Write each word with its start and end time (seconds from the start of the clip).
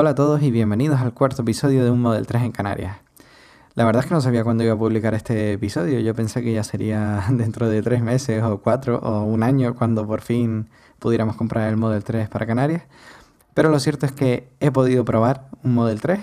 Hola 0.00 0.10
a 0.10 0.14
todos 0.14 0.40
y 0.42 0.52
bienvenidos 0.52 1.00
al 1.00 1.12
cuarto 1.12 1.42
episodio 1.42 1.82
de 1.82 1.90
Un 1.90 2.00
Model 2.00 2.24
3 2.24 2.44
en 2.44 2.52
Canarias. 2.52 2.98
La 3.74 3.84
verdad 3.84 4.04
es 4.04 4.08
que 4.08 4.14
no 4.14 4.20
sabía 4.20 4.44
cuándo 4.44 4.62
iba 4.62 4.74
a 4.74 4.78
publicar 4.78 5.12
este 5.12 5.54
episodio. 5.54 5.98
Yo 5.98 6.14
pensé 6.14 6.40
que 6.40 6.52
ya 6.52 6.62
sería 6.62 7.24
dentro 7.30 7.68
de 7.68 7.82
tres 7.82 8.00
meses 8.00 8.44
o 8.44 8.58
cuatro 8.58 9.00
o 9.00 9.24
un 9.24 9.42
año 9.42 9.74
cuando 9.74 10.06
por 10.06 10.20
fin 10.20 10.68
pudiéramos 11.00 11.34
comprar 11.34 11.68
el 11.68 11.76
Model 11.76 12.04
3 12.04 12.28
para 12.28 12.46
Canarias. 12.46 12.84
Pero 13.54 13.70
lo 13.70 13.80
cierto 13.80 14.06
es 14.06 14.12
que 14.12 14.48
he 14.60 14.70
podido 14.70 15.04
probar 15.04 15.48
un 15.64 15.74
Model 15.74 16.00
3 16.00 16.20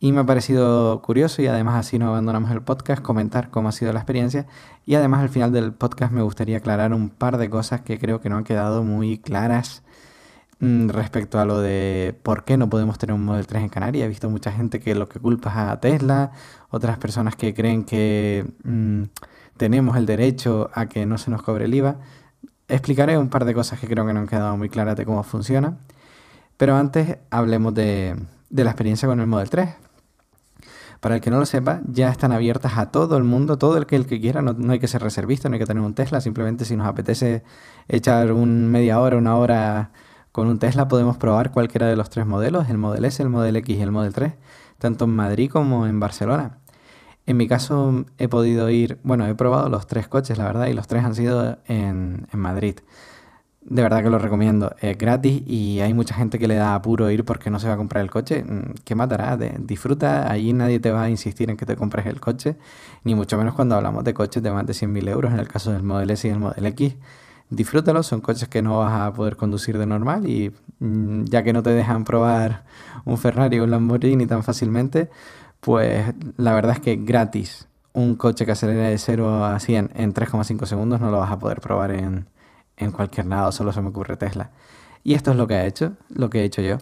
y 0.00 0.10
me 0.10 0.22
ha 0.22 0.26
parecido 0.26 1.00
curioso 1.00 1.42
y 1.42 1.46
además 1.46 1.76
así 1.76 2.00
no 2.00 2.08
abandonamos 2.08 2.50
el 2.50 2.62
podcast, 2.62 3.02
comentar 3.02 3.50
cómo 3.50 3.68
ha 3.68 3.72
sido 3.72 3.92
la 3.92 4.00
experiencia 4.00 4.48
y 4.84 4.96
además 4.96 5.20
al 5.20 5.28
final 5.28 5.52
del 5.52 5.72
podcast 5.72 6.10
me 6.10 6.22
gustaría 6.22 6.56
aclarar 6.56 6.92
un 6.92 7.10
par 7.10 7.38
de 7.38 7.50
cosas 7.50 7.82
que 7.82 8.00
creo 8.00 8.20
que 8.20 8.30
no 8.30 8.36
han 8.36 8.42
quedado 8.42 8.82
muy 8.82 9.18
claras 9.18 9.84
respecto 10.60 11.38
a 11.38 11.44
lo 11.44 11.60
de 11.60 12.18
por 12.22 12.44
qué 12.44 12.56
no 12.56 12.70
podemos 12.70 12.98
tener 12.98 13.14
un 13.14 13.24
Model 13.24 13.46
3 13.46 13.64
en 13.64 13.68
Canarias. 13.68 14.06
He 14.06 14.08
visto 14.08 14.30
mucha 14.30 14.52
gente 14.52 14.80
que 14.80 14.94
lo 14.94 15.08
que 15.08 15.20
culpa 15.20 15.50
es 15.50 15.56
a 15.56 15.80
Tesla, 15.80 16.32
otras 16.70 16.98
personas 16.98 17.36
que 17.36 17.54
creen 17.54 17.84
que 17.84 18.46
mm, 18.64 19.02
tenemos 19.56 19.96
el 19.96 20.06
derecho 20.06 20.70
a 20.74 20.86
que 20.86 21.06
no 21.06 21.18
se 21.18 21.30
nos 21.30 21.42
cobre 21.42 21.66
el 21.66 21.74
IVA. 21.74 21.98
Explicaré 22.68 23.18
un 23.18 23.28
par 23.28 23.44
de 23.44 23.54
cosas 23.54 23.78
que 23.78 23.86
creo 23.86 24.06
que 24.06 24.12
no 24.12 24.20
han 24.20 24.26
quedado 24.26 24.56
muy 24.56 24.68
claras 24.68 24.96
de 24.96 25.04
cómo 25.04 25.22
funciona. 25.22 25.78
Pero 26.56 26.76
antes 26.76 27.18
hablemos 27.30 27.74
de, 27.74 28.16
de 28.50 28.64
la 28.64 28.70
experiencia 28.70 29.06
con 29.06 29.20
el 29.20 29.26
Model 29.26 29.50
3. 29.50 29.68
Para 31.00 31.16
el 31.16 31.20
que 31.20 31.30
no 31.30 31.38
lo 31.38 31.46
sepa, 31.46 31.82
ya 31.86 32.08
están 32.08 32.32
abiertas 32.32 32.78
a 32.78 32.90
todo 32.90 33.16
el 33.16 33.24
mundo, 33.24 33.58
todo 33.58 33.76
el 33.76 33.86
que, 33.86 33.96
el 33.96 34.06
que 34.06 34.20
quiera, 34.20 34.40
no, 34.40 34.72
hay 34.72 34.78
que 34.78 34.88
ser 34.88 35.02
reservista, 35.02 35.48
no 35.48 35.54
hay 35.54 35.60
que 35.60 35.66
tener 35.66 35.82
un 35.82 35.94
Tesla, 35.94 36.20
simplemente 36.20 36.64
si 36.64 36.74
nos 36.74 36.86
apetece 36.86 37.44
echar 37.86 38.32
un 38.32 38.68
media 38.70 38.98
hora, 38.98 39.16
una 39.16 39.36
hora 39.36 39.92
con 40.36 40.48
un 40.48 40.58
Tesla, 40.58 40.86
podemos 40.86 41.16
probar 41.16 41.50
cualquiera 41.50 41.86
de 41.86 41.96
los 41.96 42.10
tres 42.10 42.26
modelos, 42.26 42.68
el 42.68 42.76
Model 42.76 43.06
S, 43.06 43.22
el 43.22 43.30
Model 43.30 43.56
X 43.56 43.78
y 43.78 43.80
el 43.80 43.90
Model 43.90 44.12
3, 44.12 44.34
tanto 44.76 45.06
en 45.06 45.12
Madrid 45.12 45.50
como 45.50 45.86
en 45.86 45.98
Barcelona. 45.98 46.58
En 47.24 47.38
mi 47.38 47.48
caso 47.48 48.04
he 48.18 48.28
podido 48.28 48.68
ir, 48.68 48.98
bueno, 49.02 49.26
he 49.26 49.34
probado 49.34 49.70
los 49.70 49.86
tres 49.86 50.08
coches, 50.08 50.36
la 50.36 50.44
verdad, 50.44 50.66
y 50.66 50.74
los 50.74 50.86
tres 50.88 51.04
han 51.04 51.14
sido 51.14 51.56
en, 51.68 52.26
Madrid. 52.32 52.76
De 53.62 53.80
verdad 53.80 54.02
que 54.02 54.10
lo 54.10 54.18
recomiendo. 54.18 54.76
Es 54.82 54.98
gratis 54.98 55.42
y 55.46 55.80
hay 55.80 55.94
mucha 55.94 56.14
gente 56.14 56.38
que 56.38 56.48
le 56.48 56.56
da 56.56 56.74
apuro 56.74 57.10
ir 57.10 57.24
porque 57.24 57.48
no 57.48 57.58
se 57.58 57.68
va 57.68 57.72
a 57.72 57.76
comprar 57.78 58.04
el 58.04 58.10
coche. 58.10 58.44
Mm, 58.44 58.74
¿Qué 58.84 58.94
matará? 58.94 59.38
disfruta, 59.38 60.30
allí 60.30 60.52
nadie 60.52 60.80
te 60.80 60.90
va 60.90 61.04
a 61.04 61.08
insistir 61.08 61.48
en 61.48 61.56
que 61.56 61.64
te 61.64 61.76
compres 61.76 62.04
el 62.04 62.20
coche, 62.20 62.58
ni 63.04 63.14
mucho 63.14 63.38
menos 63.38 63.54
cuando 63.54 63.74
hablamos 63.74 64.04
de 64.04 64.12
coches 64.12 64.42
de 64.42 64.50
más 64.50 64.66
de 64.66 64.74
100.000 64.74 65.08
euros, 65.08 65.32
en 65.32 65.38
el 65.38 65.48
caso 65.48 65.72
del 65.72 65.82
Model 65.82 66.10
S 66.10 66.28
y 66.28 66.30
el 66.30 66.40
Model 66.40 66.66
X. 66.66 66.94
Disfrútalo, 67.50 68.02
son 68.02 68.20
coches 68.20 68.48
que 68.48 68.60
no 68.60 68.78
vas 68.78 69.00
a 69.00 69.12
poder 69.12 69.36
conducir 69.36 69.78
de 69.78 69.86
normal 69.86 70.28
y 70.28 70.52
mm, 70.80 71.24
ya 71.24 71.42
que 71.44 71.52
no 71.52 71.62
te 71.62 71.70
dejan 71.70 72.04
probar 72.04 72.64
un 73.04 73.18
Ferrari 73.18 73.60
o 73.60 73.64
un 73.64 73.70
Lamborghini 73.70 74.26
tan 74.26 74.42
fácilmente, 74.42 75.10
pues 75.60 76.12
la 76.36 76.54
verdad 76.54 76.72
es 76.72 76.80
que 76.80 76.96
gratis 76.96 77.68
un 77.92 78.16
coche 78.16 78.44
que 78.44 78.52
acelera 78.52 78.88
de 78.88 78.98
0 78.98 79.44
a 79.44 79.58
100 79.58 79.92
en 79.94 80.12
3,5 80.12 80.66
segundos 80.66 81.00
no 81.00 81.10
lo 81.10 81.18
vas 81.18 81.30
a 81.30 81.38
poder 81.38 81.60
probar 81.60 81.92
en, 81.92 82.26
en 82.76 82.92
cualquier 82.92 83.26
lado, 83.26 83.52
solo 83.52 83.72
se 83.72 83.80
me 83.80 83.88
ocurre 83.88 84.16
Tesla. 84.16 84.50
Y 85.02 85.14
esto 85.14 85.30
es 85.30 85.36
lo 85.36 85.46
que 85.46 85.54
ha 85.54 85.64
hecho, 85.66 85.92
lo 86.08 86.28
que 86.30 86.40
he 86.40 86.44
hecho 86.44 86.62
yo. 86.62 86.78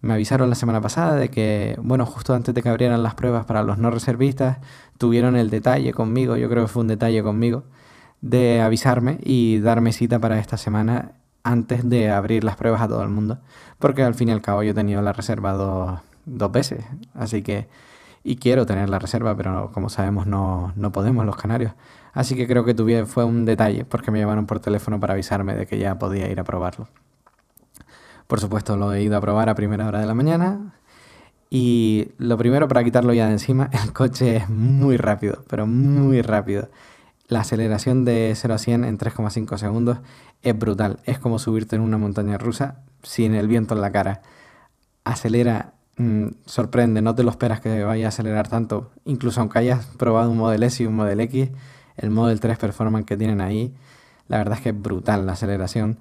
Me 0.00 0.14
avisaron 0.14 0.48
la 0.48 0.56
semana 0.56 0.80
pasada 0.80 1.16
de 1.16 1.28
que, 1.28 1.76
bueno, 1.82 2.06
justo 2.06 2.34
antes 2.34 2.54
de 2.54 2.62
que 2.62 2.68
abrieran 2.68 3.02
las 3.02 3.14
pruebas 3.14 3.44
para 3.44 3.62
los 3.62 3.78
no 3.78 3.90
reservistas, 3.90 4.58
tuvieron 4.96 5.36
el 5.36 5.50
detalle 5.50 5.92
conmigo, 5.92 6.36
yo 6.36 6.48
creo 6.48 6.64
que 6.64 6.68
fue 6.68 6.82
un 6.82 6.88
detalle 6.88 7.22
conmigo, 7.22 7.64
de 8.20 8.60
avisarme 8.60 9.18
y 9.22 9.60
darme 9.60 9.92
cita 9.92 10.18
para 10.18 10.38
esta 10.38 10.56
semana 10.56 11.12
antes 11.42 11.88
de 11.88 12.10
abrir 12.10 12.44
las 12.44 12.56
pruebas 12.56 12.82
a 12.82 12.88
todo 12.88 13.02
el 13.02 13.08
mundo. 13.08 13.38
Porque 13.78 14.02
al 14.02 14.14
fin 14.14 14.28
y 14.28 14.32
al 14.32 14.42
cabo 14.42 14.62
yo 14.62 14.72
he 14.72 14.74
tenido 14.74 15.02
la 15.02 15.12
reserva 15.12 15.52
dos, 15.52 16.00
dos 16.26 16.52
veces, 16.52 16.84
así 17.14 17.42
que 17.42 17.68
y 18.24 18.36
quiero 18.36 18.66
tener 18.66 18.90
la 18.90 18.98
reserva, 18.98 19.36
pero 19.36 19.70
como 19.72 19.88
sabemos 19.88 20.26
no, 20.26 20.72
no 20.76 20.92
podemos 20.92 21.24
los 21.24 21.36
canarios. 21.36 21.72
Así 22.12 22.34
que 22.36 22.46
creo 22.46 22.64
que 22.64 22.74
tuve, 22.74 23.06
fue 23.06 23.24
un 23.24 23.44
detalle, 23.44 23.84
porque 23.84 24.10
me 24.10 24.18
llamaron 24.18 24.46
por 24.46 24.60
teléfono 24.60 24.98
para 25.00 25.14
avisarme 25.14 25.54
de 25.54 25.66
que 25.66 25.78
ya 25.78 25.98
podía 25.98 26.28
ir 26.30 26.40
a 26.40 26.44
probarlo. 26.44 26.88
Por 28.26 28.40
supuesto, 28.40 28.76
lo 28.76 28.92
he 28.92 29.02
ido 29.02 29.16
a 29.16 29.20
probar 29.20 29.48
a 29.48 29.54
primera 29.54 29.86
hora 29.86 30.00
de 30.00 30.06
la 30.06 30.14
mañana. 30.14 30.74
Y 31.50 32.08
lo 32.18 32.36
primero 32.36 32.68
para 32.68 32.84
quitarlo 32.84 33.14
ya 33.14 33.26
de 33.26 33.32
encima, 33.32 33.70
el 33.84 33.92
coche 33.92 34.36
es 34.36 34.50
muy 34.50 34.96
rápido, 34.96 35.44
pero 35.48 35.66
muy 35.66 36.20
rápido. 36.20 36.68
La 37.28 37.40
aceleración 37.40 38.04
de 38.04 38.32
0 38.34 38.54
a 38.54 38.58
100 38.58 38.84
en 38.84 38.98
3,5 38.98 39.56
segundos 39.58 39.98
es 40.42 40.58
brutal. 40.58 40.98
Es 41.04 41.18
como 41.18 41.38
subirte 41.38 41.76
en 41.76 41.82
una 41.82 41.98
montaña 41.98 42.38
rusa 42.38 42.82
sin 43.02 43.34
el 43.34 43.46
viento 43.46 43.74
en 43.74 43.80
la 43.80 43.92
cara. 43.92 44.22
Acelera 45.04 45.74
Mm, 45.98 46.28
sorprende, 46.46 47.02
no 47.02 47.16
te 47.16 47.24
lo 47.24 47.30
esperas 47.30 47.60
que 47.60 47.82
vaya 47.82 48.06
a 48.06 48.08
acelerar 48.10 48.48
tanto. 48.48 48.90
Incluso 49.04 49.40
aunque 49.40 49.58
hayas 49.58 49.84
probado 49.98 50.30
un 50.30 50.38
Model 50.38 50.62
S 50.62 50.82
y 50.82 50.86
un 50.86 50.94
Model 50.94 51.20
X, 51.20 51.50
el 51.96 52.10
Model 52.10 52.38
3 52.40 52.56
Performance 52.56 53.04
que 53.04 53.16
tienen 53.16 53.40
ahí, 53.40 53.74
la 54.28 54.38
verdad 54.38 54.58
es 54.58 54.62
que 54.62 54.68
es 54.70 54.80
brutal 54.80 55.26
la 55.26 55.32
aceleración. 55.32 55.98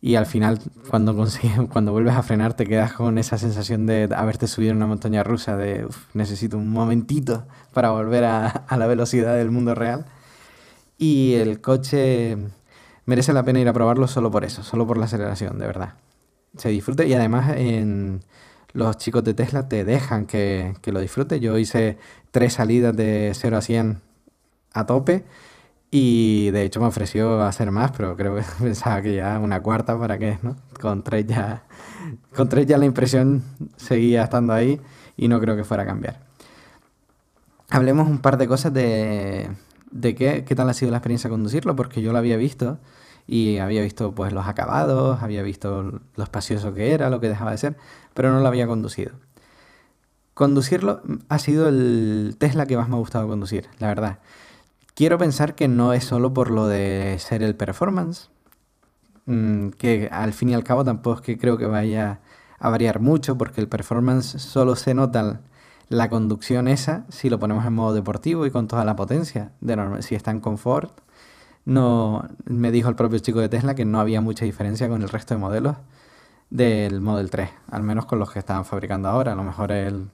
Y 0.00 0.16
al 0.16 0.26
final, 0.26 0.60
cuando 0.90 1.92
vuelves 1.92 2.14
a 2.14 2.22
frenar, 2.22 2.54
te 2.54 2.66
quedas 2.66 2.92
con 2.92 3.18
esa 3.18 3.38
sensación 3.38 3.86
de 3.86 4.08
haberte 4.14 4.46
subido 4.46 4.72
en 4.72 4.76
una 4.76 4.86
montaña 4.86 5.24
rusa, 5.24 5.56
de 5.56 5.88
necesito 6.14 6.58
un 6.58 6.68
momentito 6.68 7.46
para 7.72 7.90
volver 7.90 8.24
a 8.24 8.66
la 8.76 8.86
velocidad 8.86 9.34
del 9.34 9.50
mundo 9.50 9.74
real. 9.74 10.06
Y 10.98 11.34
el 11.34 11.60
coche 11.60 12.36
merece 13.06 13.32
la 13.32 13.44
pena 13.44 13.60
ir 13.60 13.68
a 13.68 13.72
probarlo 13.72 14.08
solo 14.08 14.30
por 14.30 14.44
eso, 14.44 14.62
solo 14.62 14.86
por 14.86 14.98
la 14.98 15.06
aceleración, 15.06 15.58
de 15.58 15.66
verdad. 15.66 15.94
Se 16.56 16.68
disfruta 16.68 17.04
y 17.04 17.14
además 17.14 17.56
en 17.56 18.20
los 18.72 18.98
chicos 18.98 19.24
de 19.24 19.32
Tesla 19.32 19.68
te 19.68 19.84
dejan 19.84 20.26
que, 20.26 20.74
lo 20.84 21.00
disfrutes. 21.00 21.40
Yo 21.40 21.56
hice 21.56 21.98
tres 22.32 22.54
salidas 22.54 22.96
de 22.96 23.32
0 23.34 23.56
a 23.56 23.62
100 23.62 24.00
a 24.74 24.86
tope 24.86 25.24
y 25.90 26.50
de 26.50 26.64
hecho 26.64 26.80
me 26.80 26.86
ofreció 26.86 27.42
hacer 27.42 27.70
más, 27.70 27.92
pero 27.92 28.16
creo 28.16 28.36
que 28.36 28.42
pensaba 28.62 29.00
que 29.00 29.14
ya 29.14 29.38
una 29.38 29.62
cuarta 29.62 29.98
para 29.98 30.18
qué, 30.18 30.38
¿no? 30.42 30.56
Con 30.80 31.02
tres 31.02 31.26
ya, 31.26 31.64
con 32.34 32.48
tres 32.48 32.66
ya 32.66 32.76
la 32.76 32.84
impresión 32.84 33.42
seguía 33.76 34.24
estando 34.24 34.52
ahí 34.52 34.80
y 35.16 35.28
no 35.28 35.40
creo 35.40 35.56
que 35.56 35.64
fuera 35.64 35.84
a 35.84 35.86
cambiar. 35.86 36.20
Hablemos 37.70 38.08
un 38.08 38.18
par 38.18 38.38
de 38.38 38.48
cosas 38.48 38.72
de, 38.72 39.50
de 39.90 40.14
qué, 40.14 40.44
qué 40.44 40.54
tal 40.54 40.68
ha 40.68 40.74
sido 40.74 40.90
la 40.90 40.98
experiencia 40.98 41.30
conducirlo, 41.30 41.76
porque 41.76 42.02
yo 42.02 42.12
lo 42.12 42.18
había 42.18 42.36
visto 42.36 42.78
y 43.28 43.58
había 43.58 43.82
visto 43.82 44.14
pues 44.14 44.32
los 44.32 44.46
acabados, 44.46 45.22
había 45.22 45.42
visto 45.42 46.00
lo 46.16 46.24
espacioso 46.24 46.72
que 46.72 46.92
era, 46.92 47.10
lo 47.10 47.20
que 47.20 47.28
dejaba 47.28 47.50
de 47.50 47.58
ser, 47.58 47.76
pero 48.14 48.32
no 48.32 48.40
lo 48.40 48.48
había 48.48 48.66
conducido. 48.66 49.12
Conducirlo 50.32 51.02
ha 51.28 51.38
sido 51.38 51.68
el 51.68 52.36
Tesla 52.38 52.66
que 52.66 52.76
más 52.76 52.88
me 52.88 52.96
ha 52.96 52.98
gustado 52.98 53.28
conducir, 53.28 53.68
la 53.78 53.88
verdad. 53.88 54.18
Quiero 54.94 55.18
pensar 55.18 55.54
que 55.54 55.68
no 55.68 55.92
es 55.92 56.04
solo 56.04 56.32
por 56.32 56.50
lo 56.50 56.66
de 56.66 57.16
ser 57.18 57.42
el 57.42 57.54
performance, 57.54 58.30
mm, 59.26 59.70
que 59.70 60.08
al 60.10 60.32
fin 60.32 60.48
y 60.48 60.54
al 60.54 60.64
cabo 60.64 60.84
tampoco 60.84 61.18
es 61.18 61.22
que 61.22 61.38
creo 61.38 61.58
que 61.58 61.66
vaya 61.66 62.20
a 62.58 62.70
variar 62.70 63.00
mucho, 63.00 63.36
porque 63.36 63.60
el 63.60 63.68
performance 63.68 64.40
solo 64.40 64.74
se 64.74 64.94
nota 64.94 65.40
la 65.88 66.08
conducción 66.08 66.68
esa 66.68 67.04
si 67.08 67.30
lo 67.30 67.38
ponemos 67.38 67.64
en 67.66 67.74
modo 67.74 67.94
deportivo 67.94 68.46
y 68.46 68.50
con 68.50 68.68
toda 68.68 68.84
la 68.84 68.96
potencia. 68.96 69.52
De 69.60 70.02
si 70.02 70.14
está 70.14 70.30
en 70.30 70.40
confort, 70.40 71.00
no 71.64 72.28
me 72.44 72.70
dijo 72.70 72.88
el 72.88 72.94
propio 72.94 73.18
chico 73.18 73.40
de 73.40 73.48
Tesla 73.48 73.74
que 73.74 73.84
no 73.84 74.00
había 74.00 74.20
mucha 74.20 74.44
diferencia 74.44 74.88
con 74.88 75.02
el 75.02 75.08
resto 75.08 75.34
de 75.34 75.40
modelos 75.40 75.76
del 76.50 77.00
Model 77.00 77.30
3, 77.30 77.50
al 77.70 77.82
menos 77.82 78.06
con 78.06 78.18
los 78.18 78.30
que 78.30 78.38
estaban 78.38 78.64
fabricando 78.64 79.08
ahora. 79.08 79.32
A 79.32 79.36
lo 79.36 79.44
mejor 79.44 79.72
el, 79.72 80.10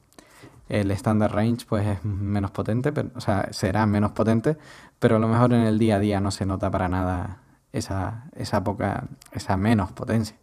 el 0.69 0.91
Standard 0.91 1.33
Range 1.33 1.65
pues 1.69 1.87
es 1.87 2.05
menos 2.05 2.51
potente, 2.51 2.93
o 3.15 3.21
sea, 3.21 3.49
será 3.53 3.87
menos 3.87 4.13
potente, 4.13 4.57
pero 4.99 5.17
a 5.17 5.19
lo 5.19 5.29
mejor 5.29 5.53
en 5.53 5.63
el 5.63 5.79
día 5.79 5.97
a 5.97 6.01
día 6.01 6.21
no 6.21 6.31
se 6.31 6.47
nota 6.47 6.71
para 6.71 6.89
nada 6.89 7.39
esa, 7.73 8.25
esa 8.35 8.65
poca, 8.65 9.05
esa 9.33 9.57
menos 9.57 9.93
potencia. 9.93 10.37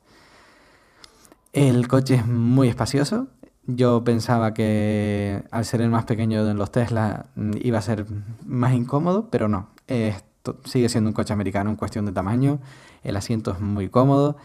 El 1.53 1.87
coche 1.87 2.15
es 2.15 2.27
muy 2.27 2.69
espacioso. 2.69 3.27
Yo 3.67 4.03
pensaba 4.03 4.53
que 4.53 5.43
al 5.51 5.65
ser 5.65 5.81
el 5.81 5.89
más 5.89 6.05
pequeño 6.05 6.45
de 6.45 6.53
los 6.53 6.71
Tesla 6.71 7.27
mm, 7.35 7.51
iba 7.61 7.77
a 7.79 7.81
ser 7.81 8.05
más 8.45 8.73
incómodo, 8.73 9.29
pero 9.29 9.47
no. 9.47 9.69
Es 9.87 10.23
sigue 10.65 10.89
siendo 10.89 11.09
un 11.09 11.13
coche 11.13 11.33
americano 11.33 11.69
en 11.69 11.75
cuestión 11.75 12.05
de 12.05 12.11
tamaño, 12.11 12.59
el 13.03 13.15
asiento 13.15 13.51
es 13.51 13.59
muy 13.59 13.89
cómodo, 13.89 14.37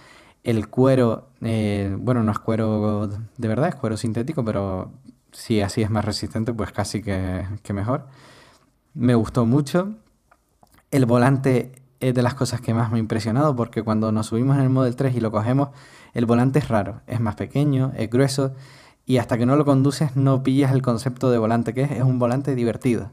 el 0.45 0.69
cuero, 0.69 1.31
eh, 1.41 1.97
bueno, 1.99 2.23
no 2.23 2.33
es 2.33 2.39
cuero 2.39 3.09
de 3.09 3.49
verdad, 3.49 3.69
es 3.69 3.75
cuero 3.75 3.97
sintético, 3.97 4.45
pero 4.45 4.93
si 5.33 5.61
así 5.61 5.83
es 5.83 5.91
más 5.91 6.05
resistente, 6.05 6.53
pues 6.53 6.73
casi 6.73 7.03
que 7.03 7.73
mejor. 7.73 8.07
Me 8.95 9.15
gustó 9.15 9.45
mucho. 9.45 9.95
El 10.91 11.05
volante 11.05 11.73
es 12.01 12.15
de 12.15 12.23
las 12.23 12.35
cosas 12.35 12.61
que 12.61 12.75
más 12.75 12.91
me 12.91 12.97
ha 12.97 13.01
impresionado 13.01 13.57
porque 13.57 13.83
cuando 13.83 14.13
nos 14.13 14.27
subimos 14.27 14.57
en 14.57 14.63
el 14.63 14.71
Model 14.71 14.97
3 14.97 15.17
y 15.17 15.21
lo 15.21 15.31
cogemos, 15.31 15.71
el 16.15 16.27
volante 16.27 16.61
es 16.61 16.69
raro, 16.69 17.03
es 17.07 17.21
más 17.21 17.35
pequeño, 17.35 17.93
es 17.97 18.09
grueso 18.09 18.55
y 19.07 19.19
hasta 19.19 19.39
que 19.39 19.47
no 19.47 19.57
lo 19.57 19.65
conduces 19.65 20.17
no 20.17 20.43
pillas 20.43 20.73
el 20.73 20.83
concepto 20.83 21.31
de 21.31 21.39
volante 21.39 21.73
que 21.73 21.83
es, 21.83 21.91
es 21.93 22.03
un 22.03 22.19
volante 22.19 22.55
divertido 22.55 23.11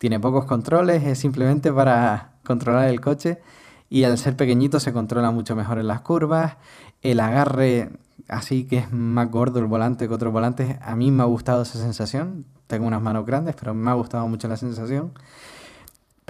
tiene 0.00 0.18
pocos 0.18 0.46
controles, 0.46 1.04
es 1.04 1.18
simplemente 1.18 1.70
para 1.70 2.32
controlar 2.42 2.88
el 2.88 3.02
coche 3.02 3.42
Y 3.90 4.04
al 4.04 4.16
ser 4.16 4.34
pequeñito 4.34 4.80
se 4.80 4.94
controla 4.94 5.30
mucho 5.30 5.54
mejor 5.54 5.78
en 5.78 5.88
las 5.88 6.00
curvas. 6.00 6.56
El 7.02 7.20
agarre, 7.20 7.90
así 8.26 8.64
que 8.64 8.78
es 8.78 8.92
más 8.92 9.30
gordo 9.30 9.58
el 9.58 9.66
volante 9.66 10.08
que 10.08 10.14
otros 10.14 10.32
volantes. 10.32 10.78
A 10.80 10.96
mí 10.96 11.10
me 11.10 11.22
ha 11.22 11.26
gustado 11.26 11.62
esa 11.62 11.78
sensación. 11.78 12.46
Tengo 12.66 12.86
unas 12.86 13.02
manos 13.02 13.26
grandes, 13.26 13.54
pero 13.60 13.74
me 13.74 13.90
ha 13.90 13.94
gustado 13.94 14.26
mucho 14.26 14.48
la 14.48 14.56
sensación. 14.56 15.12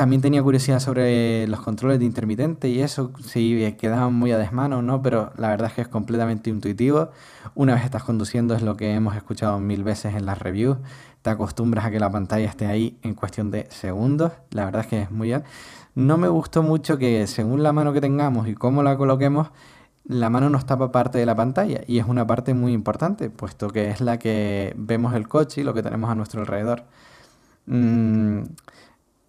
También 0.00 0.23
tenía 0.23 0.43
curiosidad 0.43 0.81
sobre 0.81 1.47
los 1.47 1.61
controles 1.61 1.99
de 1.99 2.06
intermitente 2.06 2.70
y 2.70 2.81
eso, 2.81 3.12
si 3.23 3.75
quedaban 3.79 4.14
muy 4.14 4.32
a 4.32 4.38
desmano 4.38 4.79
o 4.79 4.82
no, 4.82 5.02
pero 5.02 5.31
la 5.37 5.50
verdad 5.50 5.69
es 5.69 5.75
que 5.75 5.82
es 5.82 5.88
completamente 5.88 6.49
intuitivo. 6.49 7.11
Una 7.55 7.75
vez 7.75 7.85
estás 7.85 8.02
conduciendo 8.02 8.55
es 8.55 8.62
lo 8.62 8.79
que 8.79 8.94
hemos 8.94 9.14
escuchado 9.14 9.61
mil 9.61 9.85
veces 9.85 10.14
en 10.14 10.25
las 10.25 10.38
reviews. 10.38 10.79
Te 11.20 11.29
acostumbras 11.29 11.85
a 11.85 11.91
que 11.91 12.00
la 12.00 12.11
pantalla 12.11 12.49
esté 12.49 12.64
ahí 12.64 12.97
en 13.02 13.12
cuestión 13.12 13.50
de 13.50 13.67
segundos. 13.69 14.32
La 14.52 14.64
verdad 14.64 14.81
es 14.81 14.87
que 14.87 15.02
es 15.02 15.11
muy 15.11 15.29
bien. 15.29 15.44
No 15.94 16.17
me 16.17 16.29
gustó 16.29 16.62
mucho 16.62 16.97
que 16.97 17.26
según 17.26 17.62
la 17.62 17.75
mano 17.75 17.93
que 17.93 18.00
tengamos 18.00 18.49
y 18.49 18.55
cómo 18.55 18.82
la 18.82 18.97
coloquemos, 18.97 19.50
la 20.06 20.31
mano 20.31 20.49
nos 20.49 20.64
tapa 20.64 20.91
parte 20.91 21.19
de 21.19 21.26
la 21.26 21.35
pantalla 21.35 21.82
y 21.87 21.99
es 21.99 22.06
una 22.06 22.26
parte 22.26 22.55
muy 22.55 22.73
importante, 22.73 23.29
puesto 23.29 23.69
que 23.69 23.91
es 23.91 24.00
la 24.00 24.19
que 24.19 24.73
vemos 24.79 25.12
el 25.12 25.29
coche 25.29 25.61
y 25.61 25.64
lo 25.64 25.75
que 25.75 25.82
tenemos 25.82 26.08
a 26.08 26.14
nuestro 26.14 26.41
alrededor. 26.41 26.85
Mm, 27.67 28.44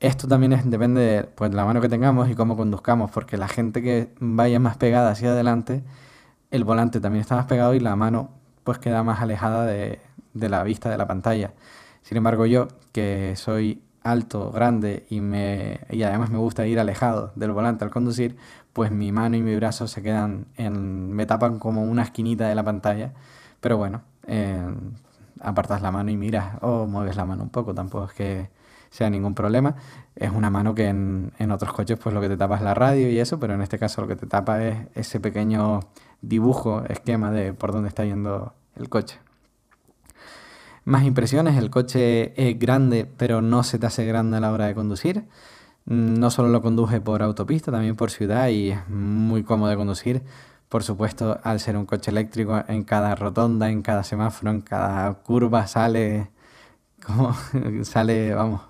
esto 0.02 0.28
también 0.28 0.54
es, 0.54 0.70
depende 0.70 1.02
de 1.02 1.24
pues, 1.24 1.54
la 1.54 1.64
mano 1.64 1.80
que 1.80 1.88
tengamos 1.88 2.30
y 2.30 2.36
cómo 2.36 2.58
conduzcamos, 2.58 3.12
porque 3.12 3.38
la 3.38 3.48
gente 3.48 3.82
que 3.84 4.10
vaya 4.20 4.60
más 4.60 4.76
pegada 4.78 5.12
hacia 5.12 5.30
adelante, 5.30 5.84
el 6.50 6.64
volante 6.64 7.00
también 7.00 7.22
está 7.22 7.36
más 7.36 7.46
pegado 7.46 7.76
y 7.76 7.80
la 7.80 7.96
mano 7.96 8.32
pues 8.64 8.80
queda 8.80 9.04
más 9.04 9.22
alejada 9.22 9.66
de, 9.66 10.00
la 10.34 10.64
vista 10.64 10.90
de 10.90 10.98
la 10.98 11.08
pantalla. 11.08 11.54
Sin 12.02 12.18
embargo, 12.18 12.48
yo, 12.48 12.68
que 12.92 13.36
soy 13.36 13.84
alto, 14.04 14.52
grande 14.52 15.06
y, 15.10 15.22
me, 15.22 15.82
y 15.92 16.02
además 16.04 16.32
me 16.32 16.40
gusta 16.40 16.66
ir 16.66 16.80
alejado 16.80 17.32
del 17.36 17.52
volante 17.52 17.86
al 17.86 17.92
conducir, 17.92 18.38
pues 18.74 18.92
mi 18.92 19.12
mano 19.12 19.38
y 19.38 19.42
mi 19.42 19.56
brazo 19.56 19.88
se 19.88 20.02
quedan 20.02 20.48
en, 20.58 21.12
me 21.14 21.28
tapan 21.28 21.60
como 21.60 21.84
una 21.84 22.04
esquinita 22.04 22.48
de 22.48 22.56
la 22.56 22.64
pantalla. 22.64 23.14
Pero 23.60 23.78
bueno, 23.78 24.02
eh, 24.26 24.66
apartas 25.42 25.82
la 25.84 25.92
mano 25.92 26.10
y 26.10 26.18
miras 26.18 26.58
o 26.62 26.88
mueves 26.88 27.16
la 27.16 27.26
mano 27.26 27.44
un 27.44 27.50
poco, 27.50 27.76
tampoco 27.76 28.06
es 28.06 28.14
que 28.14 28.61
sea 28.92 29.10
ningún 29.10 29.34
problema. 29.34 29.76
Es 30.16 30.30
una 30.32 30.52
mano 30.52 30.76
que 30.76 30.88
en, 30.88 31.52
otros 31.52 31.74
coches 31.74 31.98
pues 31.98 32.14
lo 32.14 32.22
que 32.22 32.30
te 32.30 32.38
tapa 32.38 32.58
es 32.58 32.62
la 32.62 32.76
radio 32.76 33.10
y 33.10 33.20
eso, 33.20 33.40
pero 33.40 33.56
en 33.56 33.62
este 33.62 33.80
caso 33.80 34.02
lo 34.02 34.08
que 34.08 34.16
te 34.16 34.28
tapa 34.28 34.64
es 34.64 34.78
ese 34.94 35.20
pequeño 35.20 35.80
dibujo, 36.22 36.84
esquema 36.88 37.32
de 37.32 37.54
por 37.54 37.72
dónde 37.72 37.90
está 37.90 38.06
yendo 38.06 38.54
el 38.76 38.90
coche. 38.90 39.18
Más 40.84 41.04
impresiones, 41.04 41.58
el 41.58 41.70
coche 41.70 42.34
es 42.36 42.60
grande, 42.60 43.10
pero 43.18 43.42
no 43.42 43.64
se 43.64 43.80
te 43.80 43.88
hace 43.88 44.06
grande 44.06 44.38
a 44.38 44.40
la 44.40 44.52
hora 44.52 44.68
de 44.68 44.76
conducir. 44.76 45.26
No 45.86 46.30
solo 46.30 46.50
lo 46.50 46.62
conduje 46.62 47.02
por 47.02 47.24
autopista, 47.24 47.72
también 47.72 47.96
por 47.96 48.12
ciudad 48.12 48.50
y 48.50 48.72
es 48.72 48.90
muy 48.90 49.44
cómodo 49.44 49.70
de 49.70 49.78
conducir. 49.78 50.24
Por 50.70 50.84
supuesto, 50.84 51.40
al 51.44 51.60
ser 51.60 51.78
un 51.78 51.86
coche 51.86 52.12
eléctrico, 52.12 52.64
en 52.68 52.84
cada 52.84 53.16
rotonda, 53.16 53.70
en 53.70 53.82
cada 53.82 54.04
semáforo, 54.04 54.52
en 54.52 54.62
cada 54.62 55.14
curva 55.16 55.68
sale 55.68 56.30
como 57.06 57.36
sale, 57.84 58.34
vamos, 58.34 58.62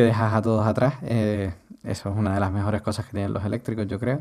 que 0.00 0.06
dejas 0.06 0.32
a 0.32 0.42
todos 0.42 0.66
atrás. 0.66 0.94
Eh, 1.02 1.52
eso 1.84 2.10
es 2.10 2.16
una 2.16 2.34
de 2.34 2.40
las 2.40 2.52
mejores 2.52 2.82
cosas 2.82 3.06
que 3.06 3.12
tienen 3.12 3.32
los 3.32 3.44
eléctricos, 3.44 3.86
yo 3.86 3.98
creo. 3.98 4.20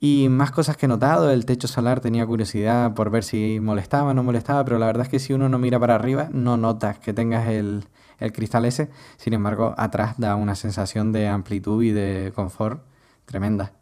Y 0.00 0.28
más 0.28 0.50
cosas 0.50 0.76
que 0.76 0.86
he 0.86 0.88
notado, 0.88 1.30
el 1.30 1.46
techo 1.46 1.68
solar 1.68 2.00
tenía 2.00 2.26
curiosidad 2.26 2.94
por 2.94 3.10
ver 3.10 3.24
si 3.24 3.60
molestaba 3.60 4.10
o 4.10 4.14
no 4.14 4.22
molestaba, 4.22 4.64
pero 4.64 4.78
la 4.78 4.86
verdad 4.86 5.04
es 5.04 5.08
que 5.08 5.18
si 5.18 5.32
uno 5.32 5.48
no 5.48 5.58
mira 5.58 5.78
para 5.80 5.94
arriba, 5.94 6.28
no 6.32 6.56
notas 6.56 6.98
que 6.98 7.12
tengas 7.12 7.48
el, 7.48 7.84
el 8.18 8.32
cristal 8.32 8.64
ese. 8.66 8.90
Sin 9.16 9.32
embargo, 9.32 9.74
atrás 9.76 10.14
da 10.18 10.36
una 10.36 10.54
sensación 10.54 11.12
de 11.12 11.28
amplitud 11.28 11.82
y 11.82 11.92
de 11.92 12.32
confort 12.34 12.82
tremenda. 13.24 13.72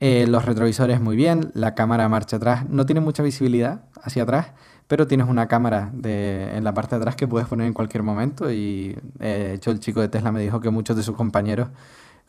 Eh, 0.00 0.26
los 0.26 0.44
retrovisores 0.44 1.00
muy 1.00 1.16
bien, 1.16 1.50
la 1.54 1.74
cámara 1.74 2.08
marcha 2.08 2.36
atrás, 2.36 2.68
no 2.68 2.84
tiene 2.84 3.00
mucha 3.00 3.22
visibilidad 3.22 3.84
hacia 4.02 4.24
atrás, 4.24 4.48
pero 4.86 5.06
tienes 5.06 5.28
una 5.28 5.48
cámara 5.48 5.92
en 6.02 6.62
la 6.62 6.74
parte 6.74 6.96
de 6.96 7.00
atrás 7.00 7.16
que 7.16 7.26
puedes 7.26 7.48
poner 7.48 7.66
en 7.66 7.72
cualquier 7.72 8.02
momento 8.02 8.50
y 8.50 8.96
de 9.18 9.54
hecho 9.54 9.70
el 9.70 9.80
chico 9.80 10.00
de 10.00 10.08
Tesla 10.08 10.32
me 10.32 10.40
dijo 10.40 10.60
que 10.60 10.70
muchos 10.70 10.96
de 10.96 11.02
sus 11.02 11.16
compañeros 11.16 11.68